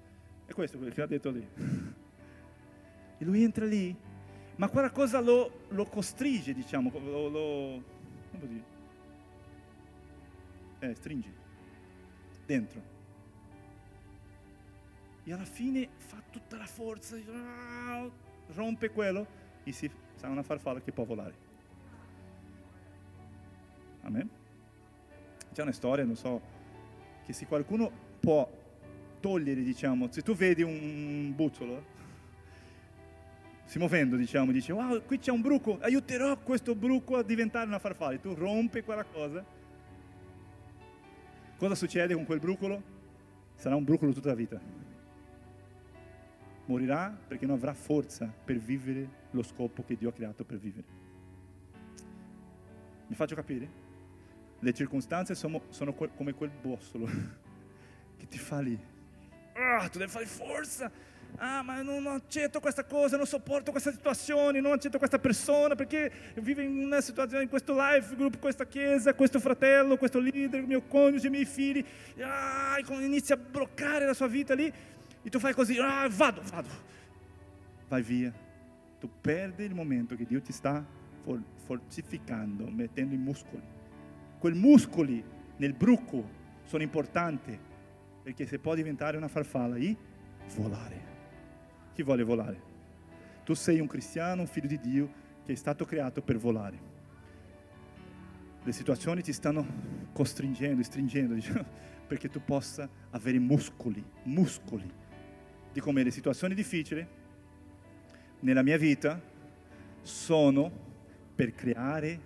[0.47, 1.49] è questo quello che ha detto lì.
[3.17, 3.95] E lui entra lì,
[4.57, 7.83] ma quella cosa lo, lo costringe, diciamo, lo, lo
[8.31, 8.65] come dire?
[10.81, 11.33] Eh, stringe
[12.47, 12.93] dentro.
[15.25, 17.17] E alla fine fa tutta la forza,
[18.49, 19.27] rompe quello
[19.65, 21.35] e si sa una farfalla che può volare.
[24.03, 24.29] Amen?
[25.53, 26.41] C'è una storia, non so,
[27.25, 27.91] che se qualcuno
[28.21, 28.47] può
[29.21, 31.93] togliere, diciamo, se tu vedi un buzzolo,
[33.75, 37.81] si muovendo, diciamo, dice, wow, qui c'è un bruco, aiuterò questo bruco a diventare una
[37.81, 38.17] farfalla.
[38.19, 39.45] Tu rompi quella cosa.
[41.57, 42.81] Cosa succede con quel brucolo?
[43.57, 44.61] Sarà un brucolo tutta la vita.
[46.67, 50.87] Morirà perché non avrà forza per vivere lo scopo che Dio ha creato per vivere.
[53.09, 53.69] Mi faccio capire?
[54.61, 57.07] Le circostanze sono, sono come quel bossolo
[58.19, 58.93] che ti fa lì
[59.55, 60.91] ah, tu devi fare forza.
[61.39, 66.11] Ah, ma non accetto questa cosa, non sopporto questa situazione, non accetto questa persona perché
[66.37, 70.83] vivo in una situazione, in questo life group, questa chiesa, questo fratello, questo leader, mio
[70.83, 71.85] coniuge, i miei figli.
[72.21, 74.73] Ah, inizia a bloccare la sua vita lì
[75.23, 76.69] e tu fai così, ah, vado, vado.
[77.89, 78.33] Vai via.
[79.01, 80.85] Tu perdi il momento che Dio ti sta
[81.65, 83.63] fortificando, mettendo i muscoli.
[84.39, 85.23] Quei muscoli
[85.57, 87.59] nel bruco sono importanti
[88.23, 89.97] perché se può diventare una farfalla e
[90.55, 91.14] volare.
[91.95, 92.61] Chi vuole volare?
[93.45, 95.13] Tu sei un cristiano, un figlio di Dio
[95.45, 96.93] che è stato creato per volare.
[98.65, 99.65] Le situazioni ti stanno
[100.13, 101.65] costringendo, stringendo, diciamo,
[102.09, 104.91] perché tu possa avere muscoli, muscoli.
[105.73, 107.07] Di come le situazioni difficili
[108.41, 109.21] nella mia vita
[110.03, 110.71] sono
[111.33, 112.21] per creare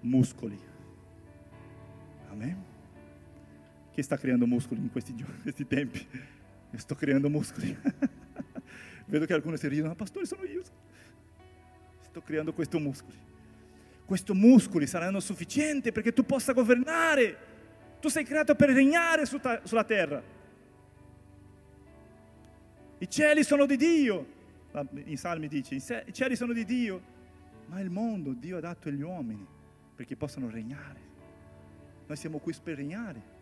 [0.00, 0.58] muscoli.
[2.30, 2.64] Amen.
[3.92, 6.04] Chi sta creando muscoli in questi, giorni, in questi tempi?
[6.72, 7.76] Io sto creando muscoli.
[9.08, 10.62] Vedo che alcuni si ridono, pastore sono io.
[12.00, 13.16] Sto creando questi muscoli.
[14.04, 17.46] Questi muscoli saranno sufficienti perché tu possa governare.
[18.00, 20.22] Tu sei creato per regnare su ta- sulla terra.
[22.98, 24.36] I cieli sono di Dio.
[25.04, 27.00] In Salmi dice, i cieli sono di Dio,
[27.66, 29.46] ma il mondo Dio ha dato agli uomini
[29.94, 31.00] perché possano regnare.
[32.06, 33.36] Noi siamo qui per regnare.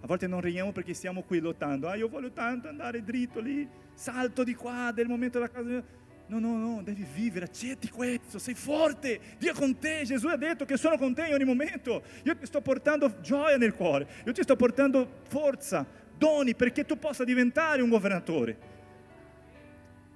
[0.00, 1.88] A volte non regniamo perché stiamo qui lottando.
[1.88, 5.82] Ah, io voglio tanto andare dritto lì, salto di qua, del momento della casa.
[6.28, 10.36] No, no, no, devi vivere, accetti questo, sei forte, Dio è con te, Gesù ha
[10.36, 14.06] detto che sono con te in ogni momento, io ti sto portando gioia nel cuore,
[14.26, 15.86] io ti sto portando forza,
[16.18, 18.58] doni perché tu possa diventare un governatore.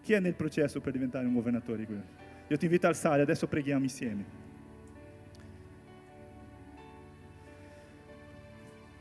[0.03, 1.87] Chi è nel processo per diventare un governatore?
[2.47, 4.43] Io ti invito a alzare, adesso preghiamo insieme.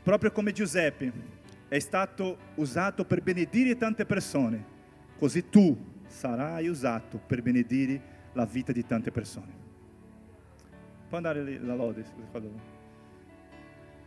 [0.02, 1.12] proprio come Giuseppe
[1.68, 4.64] è stato usato per benedire tante persone,
[5.22, 9.52] così tu sarai usato per benedire la vita di tante persone.
[11.08, 12.04] Può andare la lode?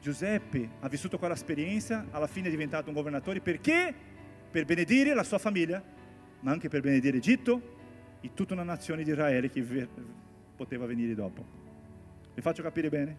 [0.01, 3.95] Giuseppe ha vissuto quell'esperienza, alla fine è diventato un governatore perché?
[4.51, 5.81] Per benedire la sua famiglia,
[6.41, 7.61] ma anche per benedire Egitto
[8.19, 9.87] e tutta una nazione di Israele che
[10.53, 11.45] poteva venire dopo.
[12.33, 13.17] Vi faccio capire bene?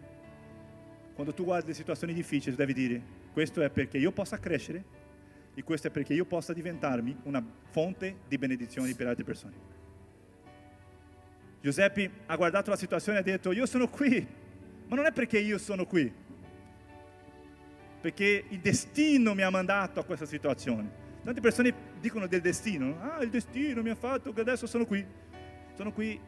[1.15, 3.01] Quando tu guardi le situazioni difficili, devi dire,
[3.33, 5.05] questo è perché io possa crescere
[5.57, 9.55] e questo è perché io possa diventarmi una fonte di benedizioni per altre persone.
[11.59, 14.23] Giuseppe ha guardato la situazione e ha detto, io sono qui,
[14.85, 16.13] ma non è perché io sono qui,
[17.99, 20.91] perché il destino mi ha mandato a questa situazione.
[21.23, 25.03] Tante persone dicono del destino, ah il destino mi ha fatto che adesso sono qui,
[25.73, 26.19] sono qui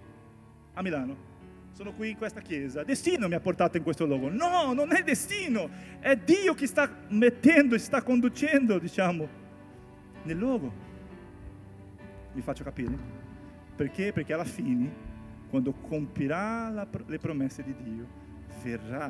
[0.73, 1.28] a Milano
[1.79, 4.29] sono qui in questa chiesa, destino mi ha portato in questo luogo.
[4.29, 5.69] No, non è destino,
[6.01, 9.29] è Dio che sta mettendo e sta conducendo, diciamo,
[10.23, 10.73] nel luogo.
[12.33, 12.97] Mi faccio capire?
[13.77, 14.11] Perché?
[14.11, 14.91] Perché alla fine,
[15.49, 18.05] quando compirà la, le promesse di Dio,
[18.61, 19.09] verrà,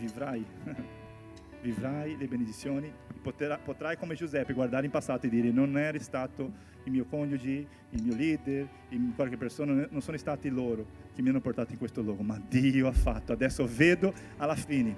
[0.00, 0.44] vivrai,
[1.62, 6.92] vivrai le benedizioni, potrai come Giuseppe guardare in passato e dire non è stato il
[6.92, 8.68] mio coniuge, il mio leader,
[9.14, 12.86] qualche persona, non sono stati loro che mi hanno portato in questo luogo, ma Dio
[12.86, 13.32] ha fatto.
[13.32, 14.94] Adesso vedo alla fine,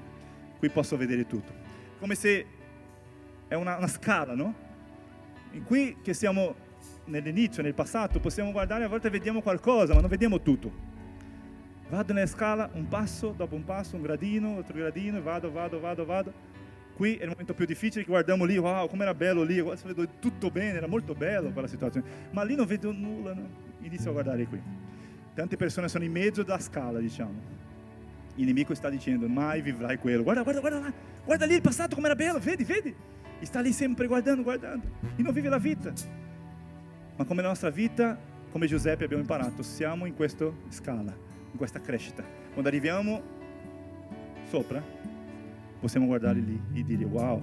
[0.59, 1.53] qui posso vedere tutto.
[1.99, 2.47] Come se
[3.49, 4.55] è una, una scala, no?
[5.53, 6.55] In qui che stiamo
[7.07, 10.91] nell'inizio, nel passato, possiamo guardare, a volte vediamo qualcosa, ma non vediamo tutto.
[11.89, 16.07] Vado nella scala, un passo, dopo un passo, un gradino, altro gradino, vado, vado, vado,
[16.07, 16.33] vado.
[16.95, 19.63] Qui è il momento più difficile guardiamo lì, wow, come era bello lì,
[20.21, 22.07] tutto bene, era molto bello quella situazione.
[22.31, 23.49] Ma lì non vedo nulla, no?
[23.81, 24.61] inizio a guardare qui.
[25.35, 27.61] Tante persone sono in mezzo della scala, diciamo.
[28.37, 30.23] Il nemico sta dicendo, mai vivrai quello.
[30.23, 30.93] Guarda, guarda, guarda là,
[31.25, 32.95] guarda lì il passato come era bello, vedi, vedi.
[33.39, 34.87] E sta lì sempre guardando, guardando.
[35.17, 35.93] E non vive la vita.
[37.17, 38.19] Ma come la nostra vita,
[38.51, 41.15] come Giuseppe abbiamo imparato, siamo in questa scala,
[41.51, 42.23] in questa crescita.
[42.53, 43.23] Quando arriviamo
[44.49, 44.83] sopra,
[45.83, 47.43] possiamo guardare lì e dire, wow,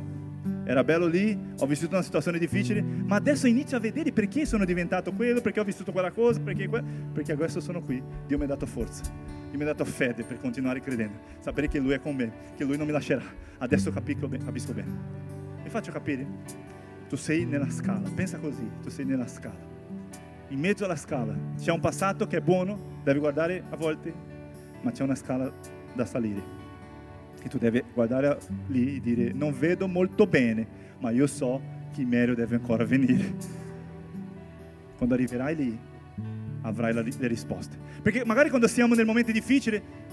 [0.64, 4.64] era bello lì, ho vissuto una situazione difficile, ma adesso inizio a vedere perché sono
[4.64, 6.82] diventato quello, perché ho vissuto quella cosa, perché, que-
[7.12, 8.02] perché adesso sono qui.
[8.26, 9.04] Dio mi ha dato forza,
[9.50, 12.64] Dio mi ha dato fede per continuare credendo, sapere che Lui è con me, che
[12.64, 13.24] Lui non mi lascerà.
[13.58, 14.92] Adesso capisco, bene, capisco bene.
[15.62, 16.26] Mi faccio capire?
[17.10, 19.68] Tu sei nella scala, pensa così, tu sei nella scala.
[20.48, 24.14] In mezzo alla scala c'è un passato che è buono, devi guardare a volte,
[24.82, 25.52] ma c'è una scala
[25.94, 26.59] da salire
[27.44, 28.38] e tu devi guardare
[28.68, 30.68] lì e dire non vedo molto bene,
[31.00, 31.62] ma io so
[31.94, 33.34] che il meglio deve ancora venire.
[34.98, 35.80] Quando arriverai lì
[36.62, 37.78] avrai la, le risposte.
[38.02, 40.08] Perché magari quando siamo nel momento difficile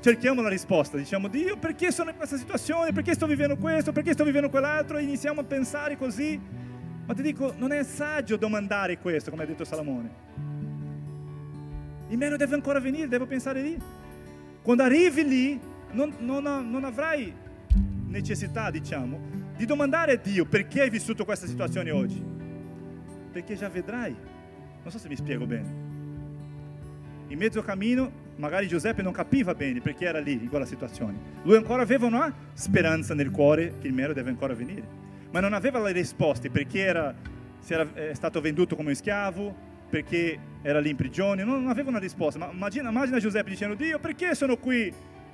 [0.00, 4.12] cerchiamo la risposta, diciamo Dio perché sono in questa situazione, perché sto vivendo questo, perché
[4.12, 6.38] sto vivendo quell'altro e iniziamo a pensare così.
[7.06, 10.10] Ma ti dico, non è saggio domandare questo, come ha detto Salomone.
[12.08, 13.78] Il meglio deve ancora venire, devo pensare lì.
[14.62, 15.60] Quando arrivi lì,
[15.92, 17.32] non, non, non avrai
[18.06, 19.18] necessità, diciamo,
[19.56, 22.22] di domandare a Dio perché hai vissuto questa situazione oggi.
[23.32, 24.14] Perché già vedrai.
[24.82, 25.88] Non so se mi spiego bene.
[27.28, 31.18] In mezzo cammino, magari Giuseppe non capiva bene perché era lì in quella situazione.
[31.42, 34.86] Lui ancora aveva una speranza nel cuore che il mero deve ancora venire,
[35.30, 37.14] ma non aveva le risposte perché era,
[37.68, 39.54] era è stato venduto come schiavo,
[39.88, 42.38] perché era lì in prigione, non aveva una risposta.
[42.38, 44.92] Ma immagina, immagina Giuseppe dicendo, Dio perché sono qui?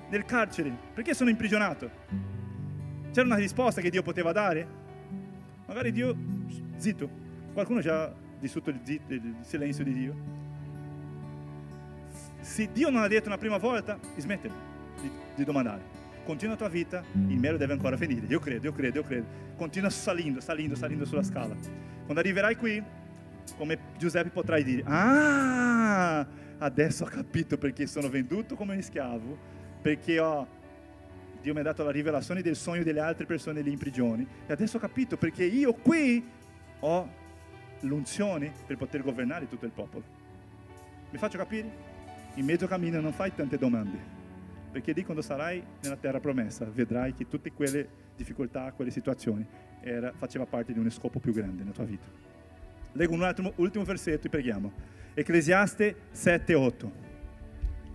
[0.09, 0.74] Nel carcere?
[0.94, 1.90] Perché sono imprigionato?
[3.12, 4.66] C'era una risposta che Dio poteva dare?
[5.66, 6.14] Magari Dio,
[6.76, 7.09] zitto,
[7.52, 10.14] qualcuno già ha vissuto il, zitto, il silenzio di Dio.
[12.40, 14.50] Se Dio non ha detto una prima volta, smetti
[15.00, 15.94] di, di domandare.
[16.24, 18.26] Continua la tua vita, il meglio deve ancora venire.
[18.26, 19.26] Io credo, io credo, io credo.
[19.57, 21.54] Continua salendo, salendo, salendo sulla scala.
[22.04, 22.82] Quando arriverai qui,
[23.57, 26.26] come Giuseppe potrai dire, ah,
[26.59, 30.46] adesso ho capito perché sono venduto come un schiavo perché ho,
[31.40, 34.52] Dio mi ha dato la rivelazione del sogno delle altre persone lì in prigione e
[34.52, 36.24] adesso ho capito perché io qui
[36.80, 37.08] ho
[37.80, 40.04] l'unzione per poter governare tutto il popolo.
[41.10, 41.94] Mi faccio capire?
[42.34, 43.98] In mezzo cammino non fai tante domande,
[44.70, 49.46] perché lì quando sarai nella terra promessa vedrai che tutte quelle difficoltà, quelle situazioni
[49.80, 52.06] era, faceva parte di uno scopo più grande nella tua vita.
[52.92, 54.72] Leggo un altro, ultimo versetto e preghiamo.
[55.14, 57.05] Ecclesiaste 7, 8.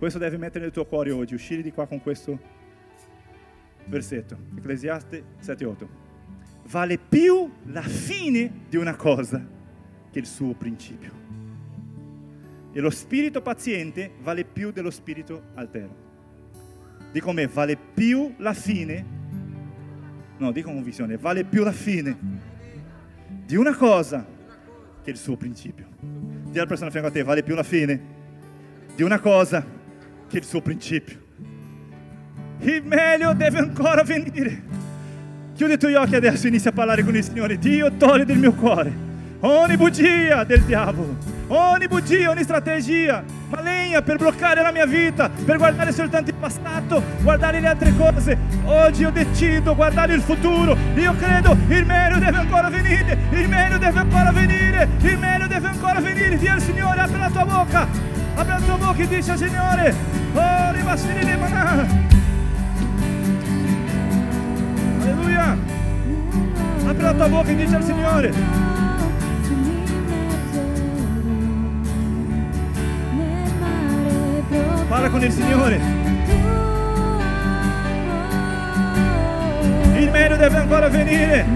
[0.02, 2.36] Questo devi mettere nel tuo cuore oggi, uscire di qua con questo
[3.84, 4.36] versetto.
[4.56, 5.88] Ecclesiaste 7:8.
[6.70, 9.46] Vale più la fine di una cosa
[10.10, 11.12] che il suo principio.
[12.72, 15.94] E lo spirito paziente vale più dello spirito altero.
[17.12, 19.06] Dico me, vale più la fine,
[20.36, 22.18] no, dico con visione, vale più la fine
[23.46, 24.26] di una cosa
[25.00, 25.86] che il suo principio.
[26.00, 28.00] Di alla persona fianco a te, vale più la fine
[28.96, 29.78] di una cosa
[30.36, 31.20] il suo principio.
[32.60, 34.62] Il meglio deve ancora venire.
[35.54, 37.58] Chiudi i tuoi occhi adesso e inizia a parlare con il Signore.
[37.58, 39.10] Dio, togli del mio cuore
[39.44, 41.16] ogni bugia del diavolo,
[41.48, 47.02] ogni bugia, ogni strategia maligna per bloccare la mia vita, per guardare soltanto il passato,
[47.22, 48.38] guardare le altre cose.
[48.64, 50.76] Oggi io decido guardare il futuro.
[50.94, 55.68] Io credo il meglio deve ancora venire, il meglio deve ancora venire, il meglio deve
[55.68, 56.38] ancora venire.
[56.38, 57.88] Dio al Signore, apri la tua bocca,
[58.34, 59.94] apri la tua bocca e dice Signore,
[60.34, 61.86] Oh, ribassini di manà.
[65.00, 65.56] Alleluia.
[66.86, 68.32] Apri la tua bocca e dice al Signore.
[74.88, 75.80] Parla con il Signore.
[79.96, 81.46] Il meglio deve ancora venire.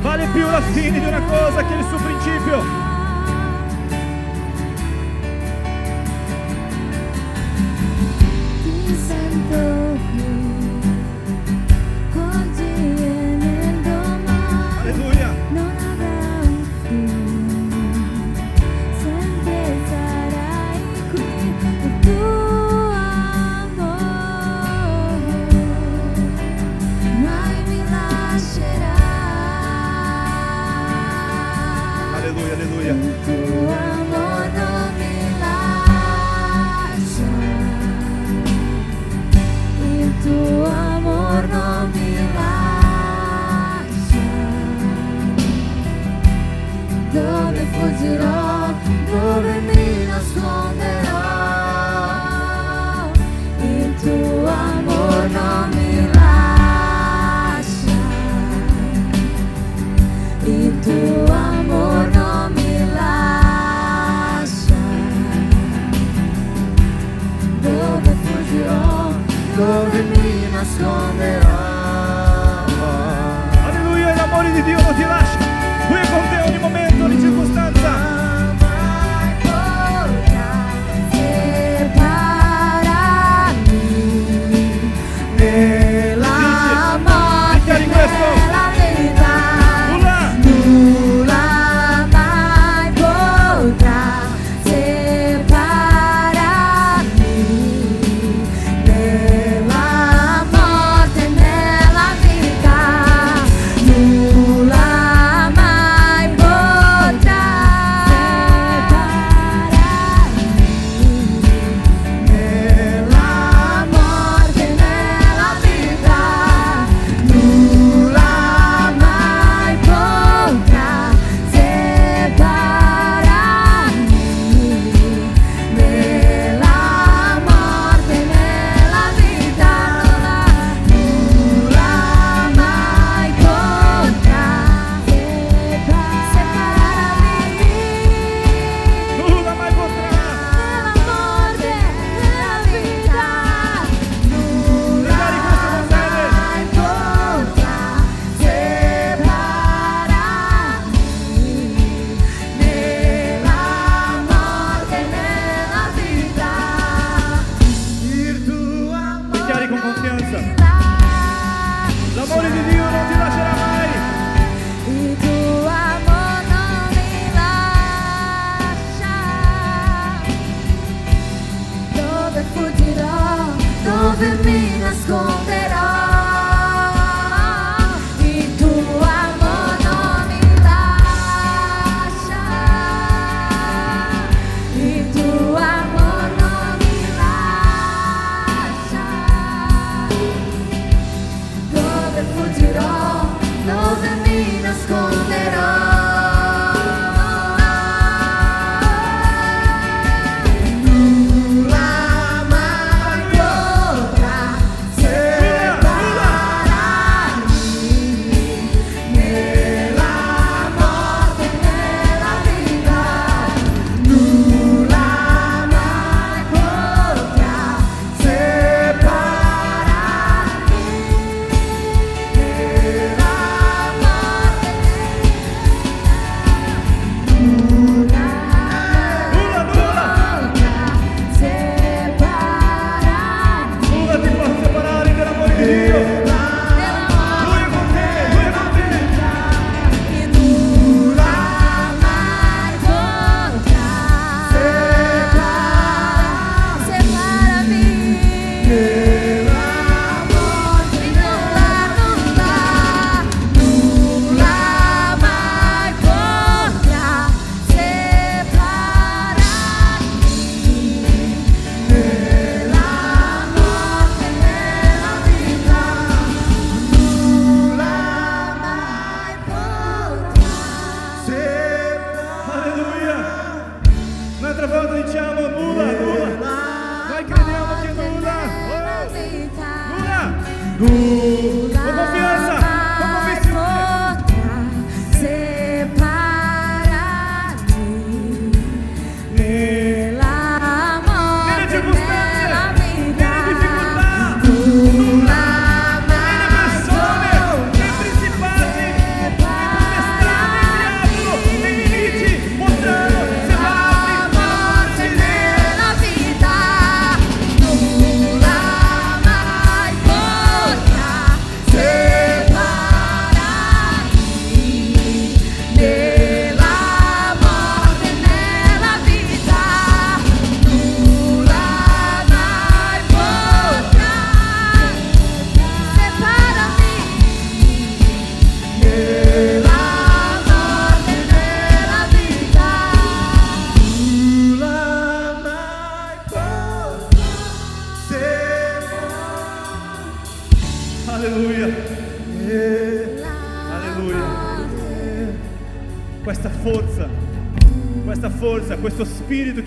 [0.00, 2.89] Vale più la fine di una cosa che il suo principio.
[9.50, 9.79] go.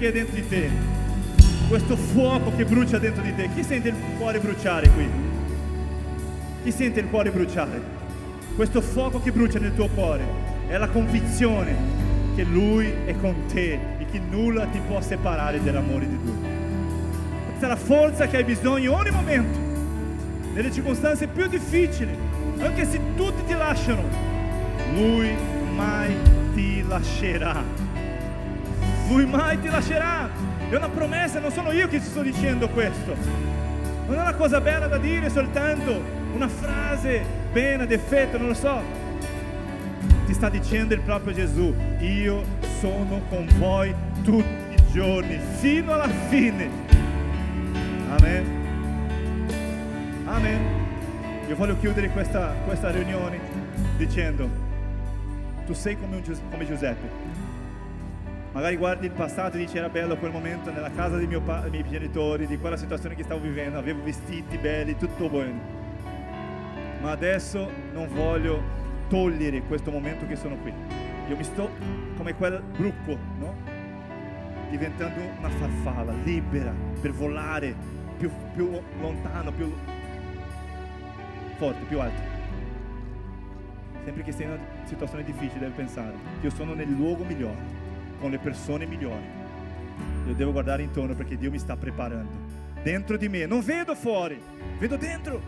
[0.03, 0.69] Che è dentro di te,
[1.69, 3.47] questo fuoco che brucia dentro di te.
[3.55, 5.07] Chi sente il cuore bruciare qui?
[6.61, 7.81] Chi sente il cuore bruciare?
[8.53, 10.25] Questo fuoco che brucia nel tuo cuore
[10.67, 11.73] è la convinzione
[12.35, 16.35] che Lui è con te e che nulla ti può separare dall'amore di Lui.
[17.45, 19.57] Questa è la forza che hai bisogno in ogni momento,
[20.53, 22.13] nelle circostanze più difficili,
[22.59, 24.03] anche se tutti ti lasciano,
[24.95, 25.29] Lui
[25.73, 26.13] mai
[26.53, 27.82] ti lascerà.
[29.07, 30.29] Lui mai ti lascerà.
[30.69, 33.15] È una promessa, non sono io che ti sto dicendo questo.
[34.07, 36.01] Non è una cosa bella da dire soltanto,
[36.33, 38.81] una frase bene, d'effetto, non lo so.
[40.25, 42.43] Ti sta dicendo il proprio Gesù, io
[42.79, 43.93] sono con voi
[44.23, 46.69] tutti i giorni, fino alla fine.
[48.17, 48.61] Amen.
[50.25, 50.59] Amen.
[51.47, 53.39] Io voglio chiudere questa, questa riunione
[53.97, 54.49] dicendo,
[55.65, 57.52] tu sei come, un come Giuseppe.
[58.53, 61.71] Magari guardi il passato e dici era bello quel momento nella casa dei, pa- dei
[61.71, 65.59] miei genitori, di quella situazione che stavo vivendo, avevo vestiti belli, tutto buono.
[67.01, 68.61] Ma adesso non voglio
[69.09, 70.71] togliere questo momento che sono qui.
[71.29, 71.67] Io mi sto
[72.15, 73.55] come quel bruco, no?
[74.69, 76.71] Diventando una farfalla libera
[77.01, 77.75] per volare
[78.17, 79.73] più, più lontano, più
[81.57, 82.21] forte, più alto.
[84.03, 87.81] Sempre che sei in una situazione difficile devi pensare, io sono nel luogo migliore,
[88.19, 89.41] con le persone migliori.
[90.27, 92.61] Io devo guardare intorno perché Dio mi sta preparando.
[92.81, 94.41] Dentro di me, non vedo fuori,
[94.77, 95.41] vedo dentro.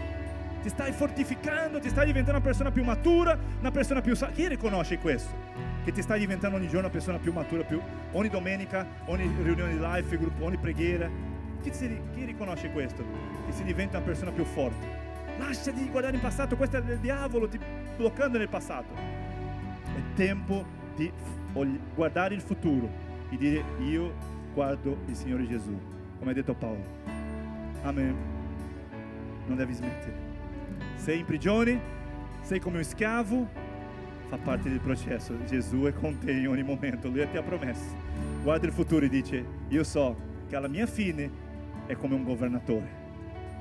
[0.62, 4.48] Ti stai fortificando, ti stai diventando una persona più matura, una persona più sa- Chi
[4.48, 5.32] riconosce questo?
[5.84, 7.80] Che ti stai diventando ogni giorno una persona più matura, più...
[8.14, 11.08] ogni domenica, ogni riunione di life, gruppo, ogni preghiera.
[11.62, 13.04] Chi, si- chi riconosce questo?
[13.46, 15.04] Che si diventa una persona più forte.
[15.38, 17.60] Lascia di guardare in passato, questo è il diavolo ti
[17.98, 18.94] bloccando nel passato.
[18.94, 20.66] È tempo
[20.96, 21.12] di
[21.94, 22.90] guardare il futuro
[23.30, 24.14] e dire io
[24.54, 25.78] guardo il Signore Gesù,
[26.20, 26.84] come ha detto Paolo.
[27.84, 28.16] Amen.
[29.48, 30.14] Non devi smettere.
[30.96, 31.80] Sei in prigione,
[32.42, 33.48] sei come un schiavo,
[34.30, 35.36] fa parte del processo.
[35.46, 37.96] Gesù è con te in ogni momento, Lui ti ha promesso.
[38.44, 40.16] Guarda il futuro e dice, io so
[40.48, 41.30] che alla mia fine
[41.86, 43.04] è come un governatore.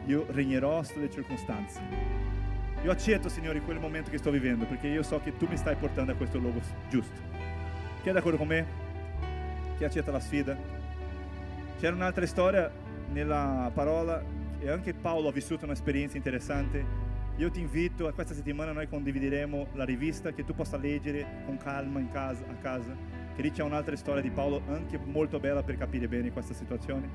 [0.07, 1.81] Io regnerò sulle circostanze.
[2.83, 5.75] Io accetto, Signore, quel momento che sto vivendo, perché io so che tu mi stai
[5.77, 6.61] portando a questo luogo
[6.91, 7.34] giusto.
[8.05, 8.67] Chi è d'accordo con me?
[9.79, 10.55] Chi accetta la sfida?
[11.79, 12.71] C'era un'altra storia
[13.11, 14.23] nella parola
[14.59, 16.85] e anche Paolo ha vissuto un'esperienza interessante.
[17.37, 21.57] Io ti invito, a questa settimana noi condivideremo la rivista che tu possa leggere con
[21.57, 22.95] calma casa, a casa,
[23.35, 27.09] che lì c'è un'altra storia di Paolo anche molto bella per capire bene questa situazione.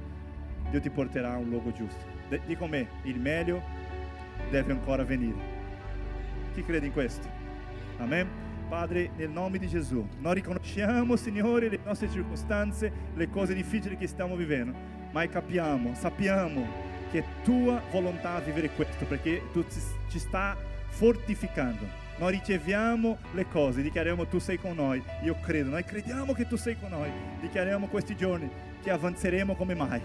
[0.72, 2.04] Dio ti porterà a un luogo giusto.
[2.30, 3.62] De- Di con me, il meglio
[4.50, 5.38] deve ancora venire.
[6.56, 7.28] Chi crede in questo?
[7.98, 8.49] Amen.
[8.70, 14.06] Padre, nel nome di Gesù, noi riconosciamo, Signore, le nostre circostanze, le cose difficili che
[14.06, 14.74] stiamo vivendo,
[15.12, 16.68] ma capiamo, sappiamo
[17.10, 19.66] che è tua volontà vivere questo, perché tu
[20.08, 20.56] ci, sta
[20.88, 21.84] fortificando.
[22.20, 26.56] Noi riceviamo le cose, dichiariamo tu sei con noi, io credo, noi crediamo che tu
[26.56, 27.10] sei con noi,
[27.42, 28.48] dichiariamo questi giorni
[28.84, 30.02] che avanzeremo come mai,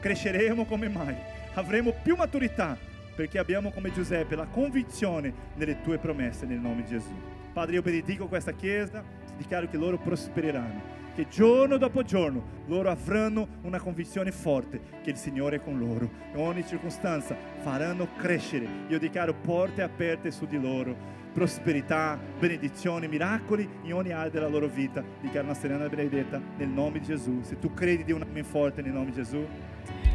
[0.00, 1.14] cresceremo come mai,
[1.54, 2.74] avremo più maturità
[3.14, 7.37] perché abbiamo come Giuseppe la convinzione nelle tue promesse nel nome di Gesù.
[7.52, 9.02] Padre, io benedico questa chiesa,
[9.36, 15.16] dichiaro che loro prospereranno, che giorno dopo giorno loro avranno una convinzione forte che il
[15.16, 16.08] Signore è con loro.
[16.32, 18.68] In ogni circostanza faranno crescere.
[18.88, 20.94] Io dichiaro porte aperte su di loro,
[21.32, 25.02] prosperità, benedizioni, miracoli in ogni area della loro vita.
[25.20, 27.40] Dichiaro una serena benedetta nel nome di Gesù.
[27.42, 29.44] Se tu credi di un amen forte nel nome di Gesù,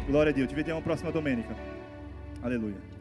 [0.06, 0.46] gloria a Dio.
[0.46, 1.54] Ci vediamo prossima domenica.
[2.40, 2.93] Alleluia.